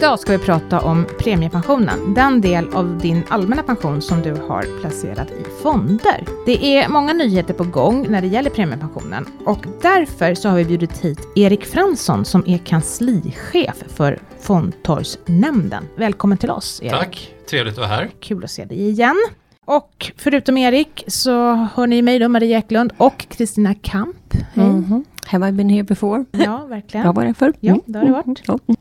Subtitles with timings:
[0.00, 4.80] Idag ska vi prata om premiepensionen, den del av din allmänna pension som du har
[4.80, 6.24] placerat i fonder.
[6.46, 10.64] Det är många nyheter på gång när det gäller premiepensionen och därför så har vi
[10.64, 15.84] bjudit hit Erik Fransson som är kanslichef för Fondtorgsnämnden.
[15.96, 16.92] Välkommen till oss Erik.
[16.92, 18.10] Tack, trevligt att vara här.
[18.20, 19.16] Kul att se dig igen.
[19.64, 24.34] Och förutom Erik så hör ni mig då, Maria Eklund och Kristina Kamp.
[24.54, 24.66] Hej.
[24.66, 25.04] Mm -hmm.
[25.26, 26.24] Have I been here before?
[26.30, 27.06] Ja, verkligen.
[27.06, 27.52] Jag var här förr.
[27.60, 28.48] Ja, det har du varit.
[28.48, 28.76] Mm.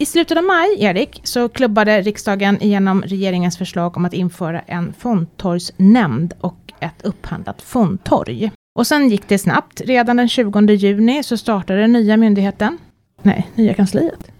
[0.00, 4.92] I slutet av maj, Erik, så klubbade riksdagen igenom regeringens förslag om att införa en
[4.98, 8.50] fondtorgsnämnd och ett upphandlat fondtorg.
[8.74, 9.80] Och sen gick det snabbt.
[9.80, 12.78] Redan den 20 juni så startade den nya myndigheten,
[13.22, 14.30] nej, nya kansliet.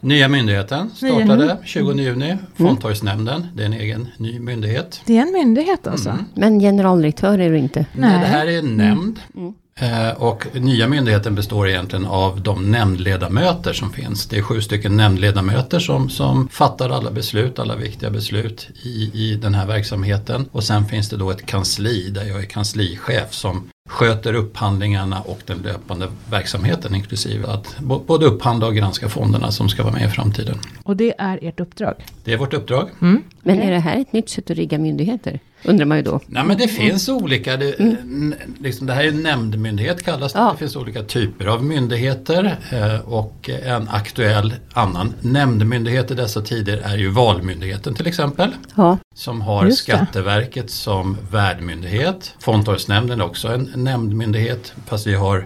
[0.00, 2.38] Nya myndigheten startade 20 juni, mm.
[2.54, 5.00] Fondtorgsnämnden, det är en egen ny myndighet.
[5.06, 6.10] Det är en myndighet alltså?
[6.10, 6.24] Mm.
[6.34, 7.86] Men generaldirektör är du inte?
[7.92, 9.20] Nej, det här är en nämnd.
[9.36, 9.54] Mm.
[9.82, 14.26] Eh, och nya myndigheten består egentligen av de nämndledamöter som finns.
[14.26, 19.34] Det är sju stycken nämndledamöter som, som fattar alla beslut, alla viktiga beslut i, i
[19.42, 20.48] den här verksamheten.
[20.52, 25.40] Och sen finns det då ett kansli där jag är kanslichef som sköter upphandlingarna och
[25.46, 30.08] den löpande verksamheten inklusive att både upphandla och granska fonderna som ska vara med i
[30.08, 30.58] framtiden.
[30.82, 31.94] Och det är ert uppdrag?
[32.24, 32.88] Det är vårt uppdrag.
[33.00, 33.22] Mm.
[33.42, 35.40] Men är det här ett nytt sätt att rigga myndigheter?
[35.64, 36.20] Undrar man ju då.
[36.26, 37.22] Nej men det finns mm.
[37.22, 38.34] olika, det, mm.
[38.60, 40.38] liksom, det här är en nämndmyndighet kallas det.
[40.38, 40.50] Ja.
[40.52, 46.82] Det finns olika typer av myndigheter eh, och en aktuell annan nämndmyndighet i dessa tider
[46.84, 48.50] är ju Valmyndigheten till exempel.
[48.74, 48.98] Ja.
[49.14, 52.34] Som har Skatteverket som värdmyndighet.
[52.40, 55.44] Fondtorgsnämnden är också en nämndmyndighet fast vi har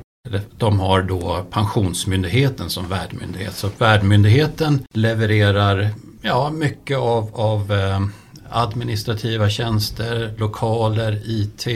[0.58, 3.54] de har då Pensionsmyndigheten som värdmyndighet.
[3.54, 5.90] Så värdmyndigheten levererar
[6.22, 8.00] ja, mycket av, av eh,
[8.50, 11.66] administrativa tjänster, lokaler, IT,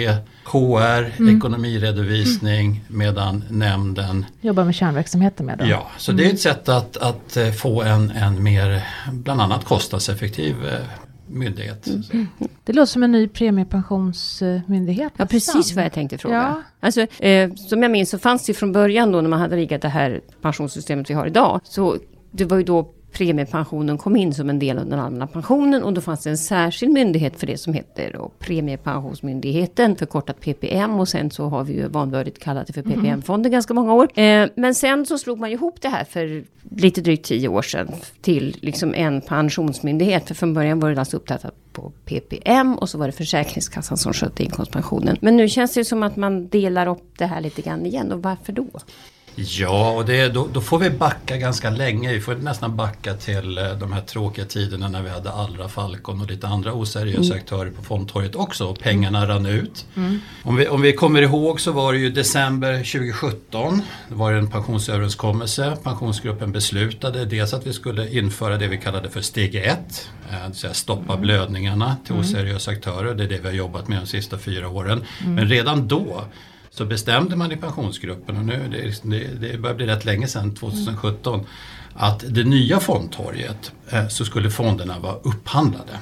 [0.45, 1.37] HR, mm.
[1.37, 5.67] ekonomiredovisning medan nämnden jobbar med kärnverksamheten med det.
[5.67, 6.23] Ja, så mm.
[6.23, 8.83] det är ett sätt att, att eh, få en, en mer
[9.13, 10.81] bland annat kostnadseffektiv eh,
[11.27, 11.87] myndighet.
[12.13, 12.27] Mm.
[12.65, 15.13] Det låter som en ny premiepensionsmyndighet.
[15.17, 16.37] Ja, precis vad jag tänkte fråga.
[16.37, 16.63] Ja.
[16.81, 19.83] Alltså, eh, som jag minns så fanns det från början då när man hade riggat
[19.83, 21.61] det här pensionssystemet vi har idag.
[21.65, 21.97] Så
[22.31, 25.93] det var ju då premiepensionen kom in som en del av den allmänna pensionen och
[25.93, 31.09] då fanns det en särskild myndighet för det som heter då Premiepensionsmyndigheten, förkortat PPM och
[31.09, 33.53] sen så har vi ju vanvördigt kallat det för PPM-fonder mm.
[33.53, 34.19] ganska många år.
[34.19, 37.89] Eh, men sen så slog man ihop det här för lite drygt tio år sedan
[38.21, 40.29] till liksom en pensionsmyndighet.
[40.29, 44.13] För från början var det alltså uppdattat på PPM och så var det Försäkringskassan som
[44.13, 45.17] skötte inkomstpensionen.
[45.21, 48.23] Men nu känns det som att man delar upp det här lite grann igen och
[48.23, 48.67] varför då?
[49.35, 52.13] Ja, och det, då, då, får vi backa ganska länge.
[52.13, 56.21] Vi får nästan backa till eh, de här tråkiga tiderna när vi hade Allra Falcon
[56.21, 57.37] och lite andra oseriösa mm.
[57.37, 59.87] aktörer på fondtorget också och pengarna rann ut.
[59.97, 60.21] Mm.
[60.43, 63.83] Om, vi, om vi kommer ihåg så var det ju december 2017.
[64.09, 65.77] Det var en pensionsöverenskommelse.
[65.83, 69.67] Pensionsgruppen beslutade dels att vi skulle införa det vi kallade för steg 1.
[69.67, 71.21] Eh, det vill säga stoppa mm.
[71.21, 72.25] blödningarna till mm.
[72.25, 73.15] oseriösa aktörer.
[73.15, 75.05] Det är det vi har jobbat med de sista fyra åren.
[75.21, 75.35] Mm.
[75.35, 76.25] Men redan då
[76.81, 80.27] så bestämde man i pensionsgruppen, och nu det, liksom- det, det börjar bli rätt länge
[80.27, 81.47] sedan, 2017,
[81.95, 85.93] att det nya fondtorget eh, så skulle fonderna vara upphandlade.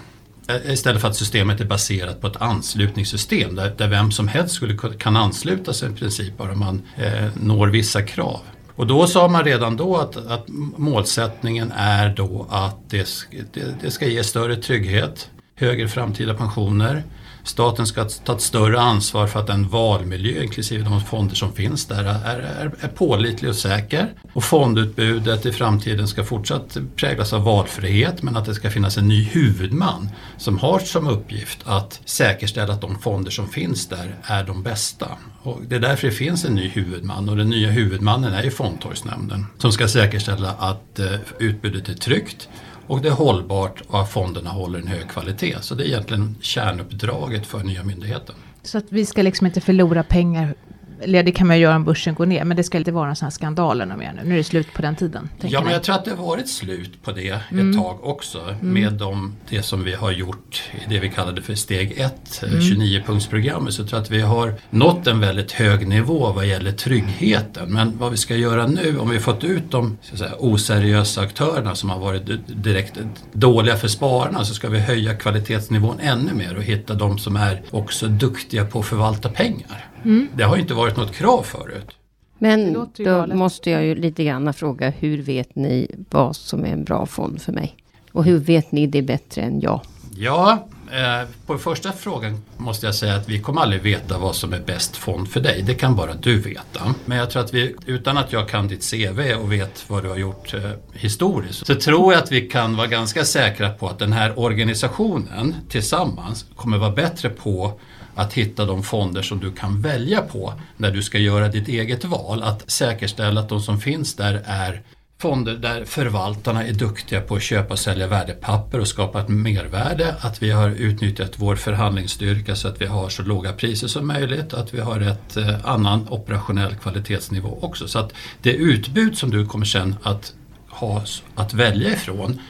[0.48, 4.54] Eh, istället för att systemet är baserat på ett anslutningssystem där, där vem som helst
[4.54, 8.40] skulle kan ansluta sig i princip bara man eh, når vissa krav.
[8.74, 10.44] Och då sa man redan då att, att
[10.76, 13.08] målsättningen är då att det,
[13.52, 17.02] det, det ska ge större trygghet, högre framtida pensioner,
[17.48, 21.86] Staten ska ta ett större ansvar för att den valmiljö, inklusive de fonder som finns
[21.86, 24.12] där, är, är, är pålitlig och säker.
[24.32, 29.08] Och fondutbudet i framtiden ska fortsatt präglas av valfrihet men att det ska finnas en
[29.08, 34.44] ny huvudman som har som uppgift att säkerställa att de fonder som finns där är
[34.44, 35.08] de bästa.
[35.42, 38.50] Och det är därför det finns en ny huvudman och den nya huvudmannen är ju
[38.50, 42.48] Fondtorgsnämnden som ska säkerställa att eh, utbudet är tryggt
[42.88, 45.56] och det är hållbart och att fonderna håller en hög kvalitet.
[45.60, 48.34] Så det är egentligen kärnuppdraget för nya myndigheten.
[48.62, 50.54] Så att vi ska liksom inte förlora pengar
[51.00, 53.08] eller det kan man ju göra om börsen går ner, men det ska inte vara
[53.08, 54.28] en sån här skandaler mer nu.
[54.28, 55.28] Nu är det slut på den tiden.
[55.40, 57.78] Ja, men jag tror att det har varit slut på det ett mm.
[57.78, 58.40] tag också.
[58.40, 58.72] Mm.
[58.72, 62.60] Med de, det som vi har gjort i det vi kallade för steg 1, mm.
[62.60, 63.70] 29-punktsprogrammet.
[63.70, 67.72] Så jag tror att vi har nått en väldigt hög nivå vad gäller tryggheten.
[67.72, 71.90] Men vad vi ska göra nu, om vi fått ut de säga, oseriösa aktörerna som
[71.90, 72.98] har varit direkt
[73.32, 77.62] dåliga för spararna, så ska vi höja kvalitetsnivån ännu mer och hitta de som är
[77.70, 79.87] också duktiga på att förvalta pengar.
[80.04, 80.28] Mm.
[80.34, 81.98] Det har inte varit något krav förut.
[82.38, 83.36] Men då galet.
[83.36, 87.42] måste jag ju lite grann fråga, hur vet ni vad som är en bra fond
[87.42, 87.76] för mig?
[88.12, 89.80] Och hur vet ni det bättre än jag?
[90.20, 94.52] Ja, eh, på första frågan måste jag säga att vi kommer aldrig veta vad som
[94.52, 95.62] är bäst fond för dig.
[95.62, 96.94] Det kan bara du veta.
[97.04, 100.08] Men jag tror att vi, utan att jag kan ditt CV och vet vad du
[100.08, 100.60] har gjort eh,
[100.92, 105.54] historiskt, så tror jag att vi kan vara ganska säkra på att den här organisationen
[105.68, 107.80] tillsammans kommer vara bättre på
[108.18, 112.04] att hitta de fonder som du kan välja på när du ska göra ditt eget
[112.04, 112.42] val.
[112.42, 114.82] Att säkerställa att de som finns där är
[115.18, 120.14] fonder där förvaltarna är duktiga på att köpa och sälja värdepapper och skapa ett mervärde.
[120.20, 124.54] Att vi har utnyttjat vår förhandlingsstyrka så att vi har så låga priser som möjligt.
[124.54, 127.88] Att vi har ett eh, annan operationell kvalitetsnivå också.
[127.88, 128.12] Så att
[128.42, 130.32] det utbud som du kommer sen att
[130.68, 131.02] ha
[131.34, 132.40] att välja ifrån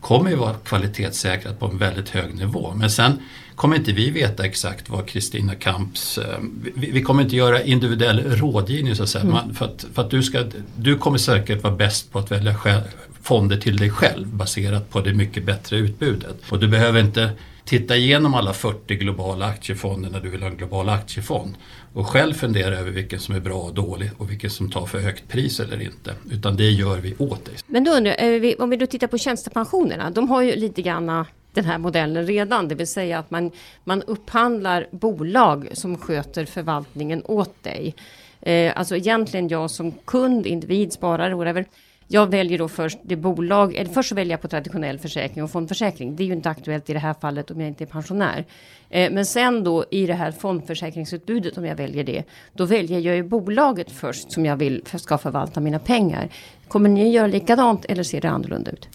[0.00, 2.72] kommer ju vara kvalitetssäkrat på en väldigt hög nivå.
[2.76, 3.18] Men sen
[3.60, 6.18] kommer inte vi veta exakt vad Kristina Kamps...
[6.18, 6.38] Eh,
[6.74, 9.22] vi, vi, kommer inte göra individuell rådgivning så att säga.
[9.22, 9.34] Mm.
[9.34, 10.44] Man, för att, för att du, ska,
[10.76, 12.82] du kommer säkert vara bäst på att välja själv,
[13.22, 16.36] fonder till dig själv baserat på det mycket bättre utbudet.
[16.50, 17.30] Och du behöver inte
[17.64, 21.54] titta igenom alla 40 globala aktiefonder när du vill ha en global aktiefond
[21.92, 24.98] och själv fundera över vilken som är bra och dålig och vilken som tar för
[24.98, 26.14] högt pris eller inte.
[26.30, 27.54] Utan det gör vi åt dig.
[27.66, 31.24] Men då undrar jag, om vi då tittar på tjänstepensionerna, de har ju lite grann
[31.52, 33.50] den här modellen redan, det vill säga att man,
[33.84, 37.94] man upphandlar bolag som sköter förvaltningen åt dig.
[38.40, 41.64] Eh, alltså egentligen jag som kund, individ, sparare, whatever,
[42.12, 45.50] jag väljer då först det bolag, eller först så väljer jag på traditionell försäkring och
[45.50, 46.16] fondförsäkring.
[46.16, 48.44] Det är ju inte aktuellt i det här fallet om jag inte är pensionär.
[48.88, 53.16] Eh, men sen då i det här fondförsäkringsutbudet om jag väljer det, då väljer jag
[53.16, 56.28] ju bolaget först som jag vill ska förvalta mina pengar.
[56.68, 58.88] Kommer ni göra likadant eller ser det annorlunda ut?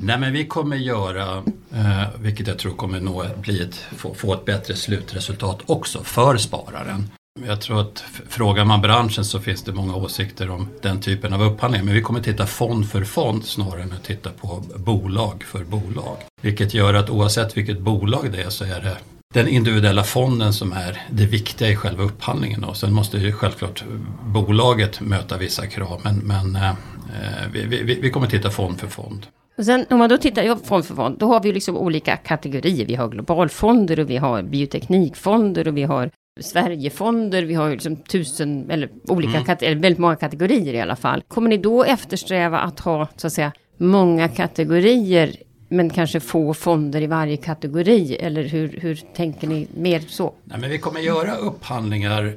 [0.00, 1.42] Nej men vi kommer göra,
[1.72, 6.36] eh, vilket jag tror kommer nå, bli ett, få, få ett bättre slutresultat också för
[6.36, 7.10] spararen.
[7.46, 11.42] Jag tror att frågar man branschen så finns det många åsikter om den typen av
[11.42, 11.84] upphandling.
[11.84, 16.16] Men vi kommer titta fond för fond snarare än att titta på bolag för bolag.
[16.42, 18.96] Vilket gör att oavsett vilket bolag det är så är det
[19.34, 22.64] den individuella fonden som är det viktiga i själva upphandlingen.
[22.64, 23.84] Och sen måste ju självklart
[24.24, 26.74] bolaget möta vissa krav men, men eh, eh
[27.52, 29.26] vi, vi, vi kommer titta fond för fond.
[29.58, 32.16] Och sen om man då tittar ja, fond för fond, då har vi liksom olika
[32.16, 32.86] kategorier.
[32.86, 36.10] Vi har globalfonder och vi har bioteknikfonder och vi har
[36.40, 39.56] Sverigefonder, vi har liksom tusen, eller olika, mm.
[39.60, 41.22] eller väldigt många kategorier i alla fall.
[41.28, 45.36] Kommer ni då eftersträva att ha, så att säga, många kategorier
[45.68, 48.16] men kanske få fonder i varje kategori?
[48.16, 50.34] Eller hur, hur tänker ni mer så?
[50.44, 52.36] Nej, men vi kommer göra upphandlingar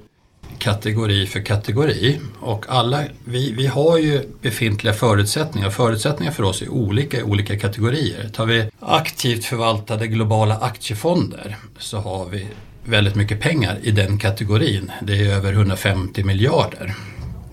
[0.60, 2.20] kategori för kategori.
[2.40, 5.70] Och alla, vi, vi har ju befintliga förutsättningar.
[5.70, 8.30] Förutsättningar för oss är olika i olika kategorier.
[8.34, 12.48] Tar vi aktivt förvaltade globala aktiefonder så har vi
[12.84, 14.92] väldigt mycket pengar i den kategorin.
[15.02, 16.94] Det är över 150 miljarder.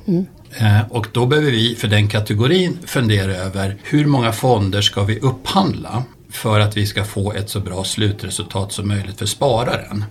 [0.06, 0.26] Mm.
[0.56, 5.20] Eh, och då behöver vi för den kategorin fundera över hur många fonder ska vi
[5.20, 10.04] upphandla för att vi ska få ett så bra slutresultat som möjligt för spararen.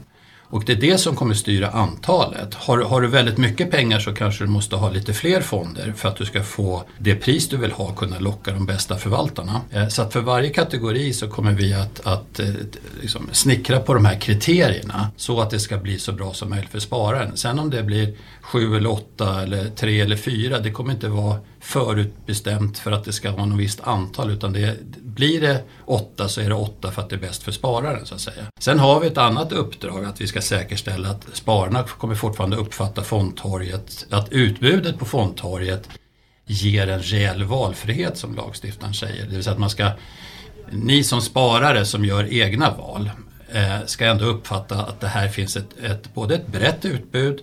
[0.49, 2.53] Och det är det som kommer styra antalet.
[2.53, 6.09] Har, har, du väldigt mycket pengar så kanske du måste ha lite fler fonder för
[6.09, 9.61] att du ska få det pris du vill ha och kunna locka de bästa förvaltarna.
[9.71, 12.49] Eh, så att för varje kategori så kommer vi att, att eh,
[13.01, 16.71] liksom snickra på de här kriterierna så att det ska bli så bra som möjligt
[16.71, 17.37] för spararen.
[17.37, 21.39] Sen om det blir sju eller åtta eller tre eller fyra, det kommer inte vara
[21.59, 24.75] förutbestämt för att det ska vara något visst antal utan det,
[25.17, 28.15] blir det åtta så är det åtta för att det är bäst för spararen så
[28.15, 28.43] att säga.
[28.59, 33.03] Sen har vi ett annat uppdrag att vi ska säkerställa att spararna kommer fortfarande uppfatta
[33.03, 35.89] fondtorget, att utbudet på fondtorget
[36.45, 39.25] ger en reell valfrihet som lagstiftaren säger.
[39.25, 39.89] Det vill säga att man ska,
[40.71, 43.09] ni som sparare som gör egna val
[43.51, 47.39] eh, ska ändå uppfatta att det här finns ett, ett, både ett brett utbud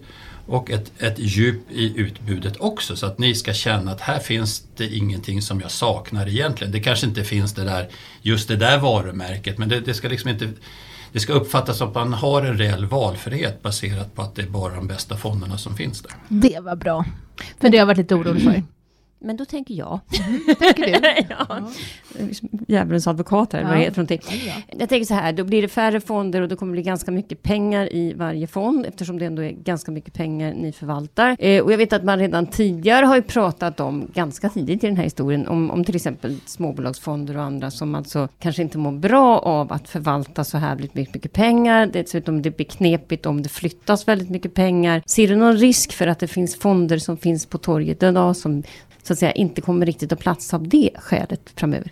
[0.46, 4.64] och ett, ett djup i utbudet också så att ni ska känna att här finns
[4.76, 6.72] det ingenting som jag saknar egentligen.
[6.72, 7.88] Det kanske inte finns det där,
[8.22, 10.48] just det där varumärket men det, det ska liksom inte
[11.12, 14.46] det ska uppfattas som att man har en reell valfrihet baserat på att det är
[14.46, 16.12] bara de bästa fonderna som finns där.
[16.28, 17.04] Det var bra.
[17.60, 18.62] För det har jag varit lite orolig för.
[19.24, 20.00] Men då tänker jag.
[20.58, 21.26] tänker du?
[21.48, 21.70] ja.
[22.68, 23.68] Djävulens advokat här, ja.
[23.68, 24.20] vad heter någonting.
[24.46, 24.52] Ja.
[24.78, 27.10] Jag tänker så här, då blir det färre fonder och då kommer det bli ganska
[27.10, 31.36] mycket pengar i varje fond eftersom det ändå är ganska mycket pengar ni förvaltar.
[31.38, 34.86] Eh, och jag vet att man redan tidigare har ju pratat om, ganska tidigt i
[34.86, 38.92] den här historien, om, om till exempel småbolagsfonder och andra som alltså kanske inte mår
[38.92, 41.86] bra av att förvalta så här mycket, mycket pengar.
[41.86, 45.02] Dessutom det blir knepigt om det flyttas väldigt mycket pengar.
[45.06, 48.62] Ser du någon risk för att det finns fonder som finns på torget idag som
[49.06, 51.90] så att säga inte kommer riktigt att platsa av det skälet framöver?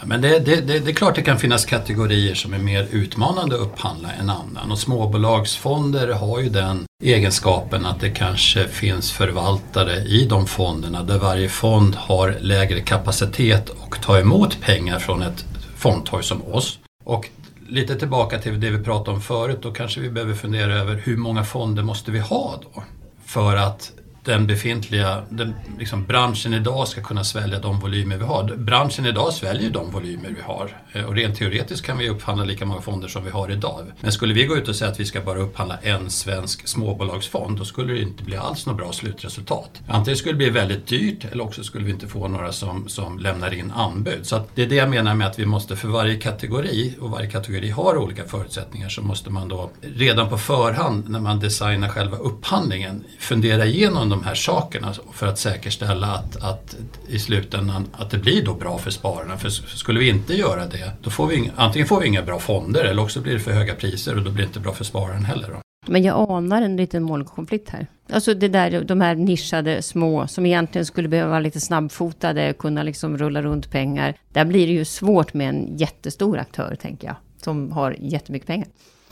[0.00, 2.88] Ja, men det, det, det, det, är klart det kan finnas kategorier som är mer
[2.90, 9.12] utmanande att upphandla än annan och småbolagsfonder har ju den egenskapen att det kanske finns
[9.12, 15.22] förvaltare i de fonderna där varje fond har lägre kapacitet och tar emot pengar från
[15.22, 15.44] ett
[15.76, 16.78] fondtorg som oss.
[17.04, 17.30] Och
[17.68, 21.16] lite tillbaka till det vi pratade om förut, då kanske vi behöver fundera över hur
[21.16, 22.82] många fonder måste vi ha då?
[23.24, 23.92] För att
[24.24, 28.56] den befintliga den, liksom, branschen idag ska kunna svälja de volymer vi har.
[28.56, 32.66] Branschen idag sväljer de volymer vi har eh, och rent teoretiskt kan vi upphandla lika
[32.66, 33.86] många fonder som vi har idag.
[34.00, 37.58] Men skulle vi gå ut och säga att vi ska bara upphandla en svensk småbolagsfond
[37.58, 39.80] då skulle det inte bli alls något bra slutresultat.
[39.88, 43.18] Antingen skulle det bli väldigt dyrt eller också skulle vi inte få några som, som
[43.18, 44.26] lämnar in anbud.
[44.26, 47.30] Så det är det jag menar med att vi måste för varje kategori och varje
[47.30, 52.16] kategori har olika förutsättningar så måste man då redan på förhand när man designar själva
[52.16, 56.76] upphandlingen fundera igenom de här sakerna för att säkerställa att, att
[57.08, 59.36] i slutändan att det blir då bra för spararna.
[59.36, 62.84] För skulle vi inte göra det, då får vi antingen får vi inga bra fonder
[62.84, 65.24] eller också blir det för höga priser och då blir det inte bra för spararen
[65.24, 65.48] heller.
[65.48, 65.60] Då.
[65.86, 67.86] Men jag anar en liten målkonflikt här.
[68.12, 72.82] Alltså det där, de här nischade små som egentligen skulle behöva vara lite snabbfotade, kunna
[72.82, 74.14] liksom rulla runt pengar.
[74.32, 78.68] Där blir det ju svårt med en jättestor aktör, tänker jag, som har jättemycket pengar.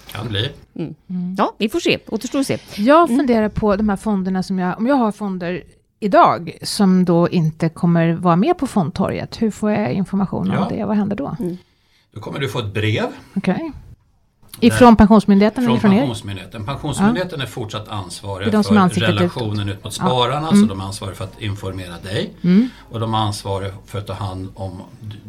[0.06, 0.52] Kan bli.
[0.74, 0.94] Mm.
[1.10, 1.34] Mm.
[1.38, 1.98] Ja, vi får se.
[2.06, 2.58] Återstår att se.
[2.76, 3.18] Jag mm.
[3.18, 5.62] funderar på de här fonderna som jag, om jag har fonder
[6.00, 10.76] idag som då inte kommer vara med på fondtorget, hur får jag information om ja.
[10.76, 10.84] det?
[10.84, 11.36] Vad händer då?
[11.40, 11.56] Mm.
[12.14, 13.06] Då kommer du få ett brev.
[13.36, 13.54] Okej.
[13.54, 13.70] Okay.
[14.60, 15.64] Ifrån Pensionsmyndigheten?
[15.64, 16.64] Från Pensionsmyndigheten.
[16.64, 17.44] Pensionsmyndigheten ja.
[17.44, 20.46] är fortsatt ansvarig för relationen ut mot spararna.
[20.46, 20.52] Ja.
[20.52, 20.62] Mm.
[20.62, 22.30] Så de är ansvariga för att informera dig.
[22.42, 22.68] Mm.
[22.90, 24.82] Och de är ansvariga för att ta hand om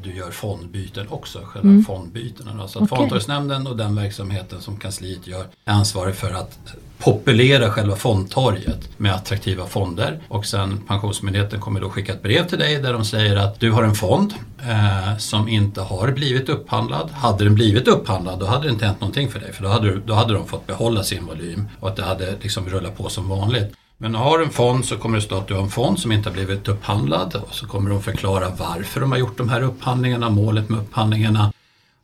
[0.03, 1.39] du gör fondbyten också.
[1.43, 1.85] Själva mm.
[1.85, 2.67] fondbytena.
[2.67, 2.97] Så att okay.
[2.97, 9.13] Fondtorgsnämnden och den verksamheten som kansliet gör är ansvarig för att populera själva fondtorget med
[9.13, 10.19] attraktiva fonder.
[10.27, 13.71] Och sen Pensionsmyndigheten kommer då skicka ett brev till dig där de säger att du
[13.71, 17.09] har en fond eh, som inte har blivit upphandlad.
[17.11, 19.95] Hade den blivit upphandlad då hade det inte hänt någonting för dig för då hade,
[19.99, 23.29] då hade de fått behålla sin volym och att det hade liksom rullat på som
[23.29, 23.73] vanligt.
[23.97, 26.11] Men har du en fond så kommer det stå att du har en fond som
[26.11, 29.61] inte har blivit upphandlad och så kommer de förklara varför de har gjort de här
[29.61, 31.51] upphandlingarna, målet med upphandlingarna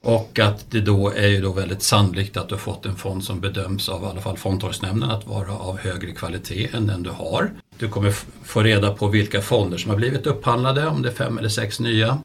[0.01, 3.23] och att det då är ju då väldigt sannolikt att du har fått en fond
[3.23, 7.09] som bedöms av i alla fall fondtorgsnämnden att vara av högre kvalitet än den du
[7.09, 7.51] har.
[7.77, 8.11] Du kommer
[8.43, 11.79] få reda på vilka fonder som har blivit upphandlade, om det är fem eller sex
[11.79, 12.17] nya.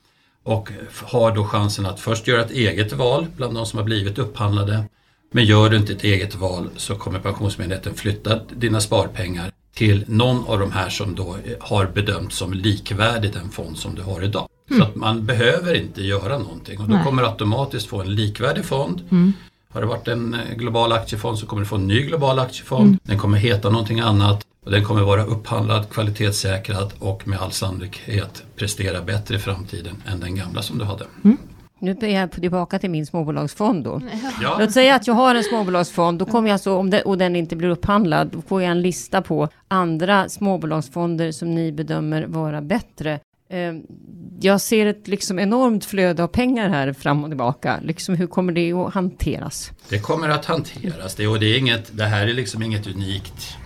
[0.42, 0.70] Och
[1.02, 4.84] har då chansen att först göra ett eget val bland de som har blivit upphandlade.
[5.32, 10.46] Men gör du inte ett eget val så kommer Pensionsmyndigheten flytta dina sparpengar till någon
[10.46, 14.22] av de här som då eh, har bedömts som likvärdig den fond som du har
[14.22, 14.48] idag.
[14.70, 14.82] Mm.
[14.82, 17.04] Så att man behöver inte göra någonting och då Nej.
[17.04, 19.02] kommer du automatiskt få en likvärdig fond.
[19.10, 19.32] Mm.
[19.70, 22.86] Har det varit en eh, global aktiefond så kommer du få en ny global aktiefond.
[22.88, 22.98] Mm.
[23.02, 28.42] Den kommer heta någonting annat och den kommer vara upphandlad, kvalitetssäkrad och med all sannolikhet
[28.56, 31.04] prestera bättre i framtiden än den gamla som du hade.
[31.24, 31.36] Mm.
[31.78, 34.00] Nu är jag tillbaka till min småbolagsfond då.
[34.42, 34.56] Ja.
[34.60, 37.36] Låt säga att jag har en småbolagsfond, då kommer jag så, om det, och den
[37.36, 42.60] inte blir upphandlad, då får jag en lista på andra småbolagsfonder som ni bedömer vara
[42.60, 43.20] bättre.
[43.48, 43.82] Ehm,
[44.40, 47.80] jag ser ett liksom enormt flöde av pengar här fram och tillbaka.
[47.82, 49.72] Liksom hur kommer det att hanteras?
[49.88, 53.56] Det kommer att hanteras, det, och det, är inget, det här är liksom inget unikt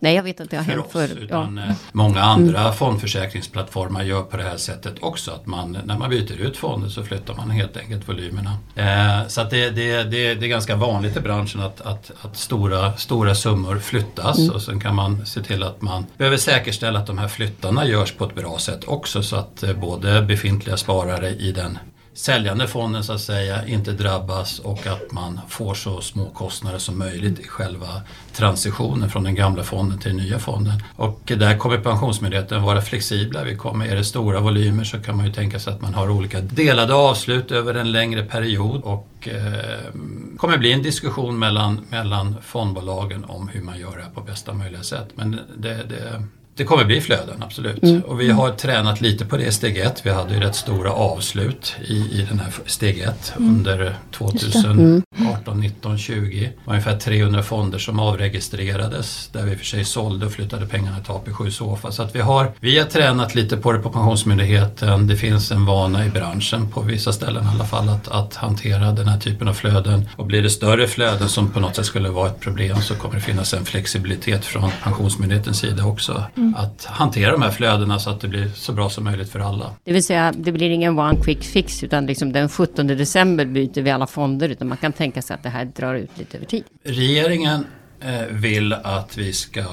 [0.00, 1.18] Nej, jag vet att det har hänt förr.
[1.20, 1.70] Utan ja.
[1.70, 2.72] Eh, många andra mm.
[2.72, 5.30] fondförsäkringsplattformar gör på det här sättet också.
[5.30, 8.58] Att man, när man byter ut fonder så flyttar man helt enkelt volymerna.
[8.74, 12.96] Eh, så det, det, det, det, är ganska vanligt i branschen att, att, att stora,
[12.96, 14.54] stora summor flyttas mm.
[14.54, 18.12] och sen kan man se till att man behöver säkerställa att de här flyttarna görs
[18.12, 21.78] på ett bra sätt också så att eh, både befintliga sparare i den
[22.18, 26.98] säljande fonden så att säga inte drabbas och att man får så små kostnader som
[26.98, 30.82] möjligt i själva transitionen från den gamla fonden till den nya fonden.
[30.96, 33.44] Och där kommer Pensionsmyndigheten vara flexibla.
[33.44, 36.10] Vi kommer, är det stora volymer så kan man ju tänka sig att man har
[36.10, 39.92] olika delade avslut över en längre period och eh,
[40.36, 44.54] kommer bli en diskussion mellan, mellan fondbolagen om hur man gör det här på bästa
[44.54, 45.08] möjliga sätt.
[45.14, 46.22] Men det, det
[46.58, 47.82] det kommer bli flöden, absolut.
[47.82, 48.00] Mm.
[48.00, 50.00] Och vi har tränat lite på det i steg 1.
[50.06, 53.48] Vi hade ju rätt stora avslut i, i den här steg 1 mm.
[53.50, 56.52] under 2018, 19, 20.
[56.64, 61.50] Ungefär 300 fonder som avregistrerades där vi för sig sålde och flyttade pengarna till AP7
[61.50, 61.92] Sofa.
[61.92, 65.06] Så att vi har, vi har tränat lite på det på Pensionsmyndigheten.
[65.06, 68.92] Det finns en vana i branschen på vissa ställen i alla fall att, att hantera
[68.92, 70.08] den här typen av flöden.
[70.16, 73.14] Och blir det större flöden som på något sätt skulle vara ett problem så kommer
[73.14, 76.24] det finnas en flexibilitet från Pensionsmyndighetens sida också.
[76.36, 79.40] Mm att hantera de här flödena så att det blir så bra som möjligt för
[79.40, 79.74] alla.
[79.84, 83.82] Det vill säga, det blir ingen one quick fix utan liksom den 17 december byter
[83.82, 86.46] vi alla fonder utan man kan tänka sig att det här drar ut lite över
[86.46, 86.64] tid.
[86.84, 87.66] Regeringen
[88.00, 89.64] eh, vill att vi ska,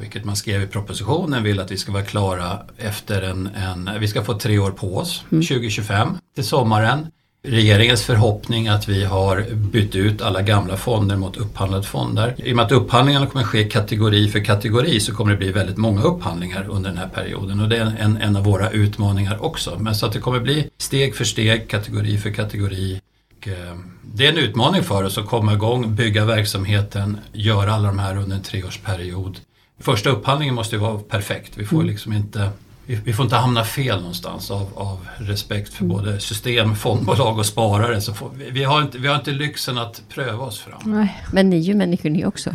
[0.00, 4.08] vilket man skrev i propositionen, vill att vi ska vara klara efter en, en vi
[4.08, 5.42] ska få tre år på oss, mm.
[5.42, 7.06] 2025 till sommaren
[7.42, 12.34] regeringens förhoppning att vi har bytt ut alla gamla fonder mot upphandlade fonder.
[12.38, 15.76] I och med att upphandlingarna kommer ske kategori för kategori så kommer det bli väldigt
[15.76, 19.78] många upphandlingar under den här perioden och det är en, en av våra utmaningar också.
[19.78, 23.00] Men så att det kommer bli steg för steg, kategori för kategori
[23.36, 27.88] och eh, det är en utmaning för oss att komma igång, bygga verksamheten, göra alla
[27.88, 29.38] de här under en treårsperiod.
[29.80, 31.52] Första upphandlingen måste ju vara perfekt.
[31.56, 31.86] Vi får mm.
[31.86, 32.50] liksom inte
[32.96, 35.96] vi, får inte hamna fel någonstans av, av respekt för mm.
[35.96, 38.00] både system, fondbolag och sparare.
[38.00, 40.80] Så får, vi, vi, har inte, vi har inte lyxen att pröva oss fram.
[40.84, 41.22] Nej.
[41.32, 42.54] Men ni är ju människor ni också.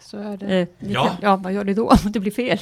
[0.00, 0.60] Så är det.
[0.60, 1.16] Eh, ja.
[1.22, 2.58] ja, vad gör ni då om det blir fel?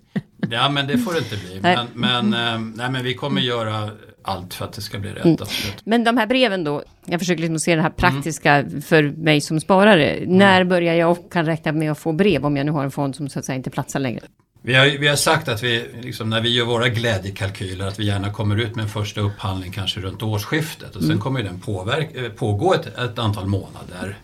[0.50, 1.60] ja, men det får det inte bli.
[1.62, 1.78] Nej.
[1.94, 3.90] Men, men, eh, nej, men vi kommer göra
[4.22, 5.24] allt för att det ska bli rätt.
[5.24, 5.36] Mm.
[5.84, 8.82] Men de här breven då, jag försöker liksom se det här praktiska mm.
[8.82, 10.10] för mig som sparare.
[10.10, 10.38] Mm.
[10.38, 12.90] När börjar jag och kan räkna med att få brev om jag nu har en
[12.90, 14.20] fond som så att säga inte platsar längre?
[14.68, 18.06] Vi har, vi har sagt att vi, liksom, när vi gör våra glädjekalkyler, att vi
[18.06, 20.96] gärna kommer ut med en första upphandling kanske runt årsskiftet.
[20.96, 21.20] Och sen mm.
[21.20, 24.18] kommer den påverk, eh, pågå ett, ett antal månader.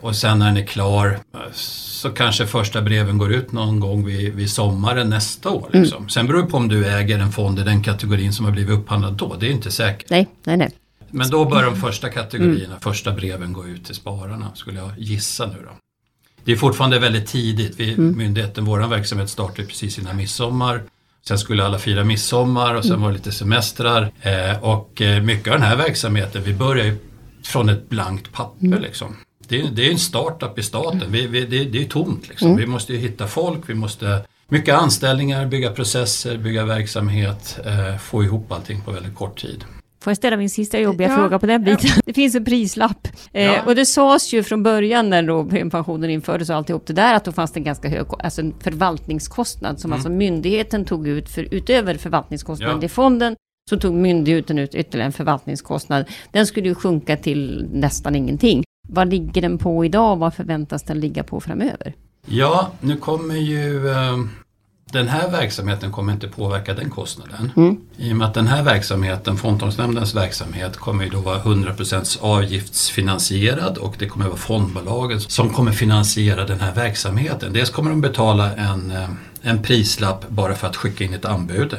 [0.00, 1.18] Och sen när den är klar
[1.52, 5.70] så kanske första breven går ut någon gång vid, vid sommaren nästa år.
[5.72, 5.98] Liksom.
[5.98, 6.08] Mm.
[6.08, 8.78] Sen beror det på om du äger en fond i den kategorin som har blivit
[8.78, 9.36] upphandlad då.
[9.40, 10.10] Det är inte säkert.
[10.10, 10.70] Nej, nej, nej.
[11.10, 12.80] Men då bör de första kategorierna, mm.
[12.80, 15.70] första breven gå ut till spararna skulle jag gissa nu då.
[16.44, 17.80] Det är fortfarande väldigt tidigt.
[17.80, 18.16] Vi, mm.
[18.16, 20.82] Myndigheten, vår verksamhet startade precis innan midsommar.
[21.26, 23.02] Sen skulle alla fira midsommar och sen mm.
[23.02, 24.12] var det lite semestrar.
[24.22, 26.96] Eh, och eh, mycket av den här verksamheten, vi börjar ju
[27.44, 28.82] från ett blankt papper mm.
[28.82, 29.16] liksom
[29.48, 31.12] det, är, det är en startup i staten.
[31.12, 32.28] Vi, vi, det, det, är tomt.
[32.28, 32.48] Liksom.
[32.48, 32.60] Mm.
[32.60, 38.52] Vi måste hitta folk, vi måste mycket anställningar, bygga processer, bygga verksamhet, eh, få ihop
[38.52, 39.64] allting på väldigt kort tid.
[40.00, 41.16] Får jag ställa min sista jobbiga ja.
[41.16, 41.90] fråga på den biten?
[42.04, 43.08] Det finns en prislapp.
[43.32, 43.62] Eh, ja.
[43.66, 47.24] och det sades ju från början när då premiepensionen infördes och alltihop det där att
[47.24, 49.96] då fanns det en ganska hög alltså en förvaltningskostnad som mm.
[49.96, 52.86] alltså myndigheten tog ut för utöver förvaltningskostnaden ja.
[52.86, 53.36] i fonden
[53.70, 56.04] så tog myndigheten ut ytterligare en förvaltningskostnad.
[56.32, 58.64] Den skulle ju sjunka till nästan ingenting.
[58.88, 61.94] Vad ligger den på idag och vad förväntas den ligga på framöver?
[62.26, 64.16] Ja, nu kommer ju eh,
[64.92, 67.52] den här verksamheten kommer inte påverka den kostnaden.
[67.56, 67.76] Mm.
[67.96, 73.78] I och med att den här verksamheten, Fondtorgsnämndens verksamhet, kommer ju då vara 100% avgiftsfinansierad
[73.78, 77.52] och det kommer vara fondbolagen som kommer finansiera den här verksamheten.
[77.52, 79.08] Dels kommer de betala en, eh,
[79.42, 81.76] en prislapp bara för att skicka in ett anbud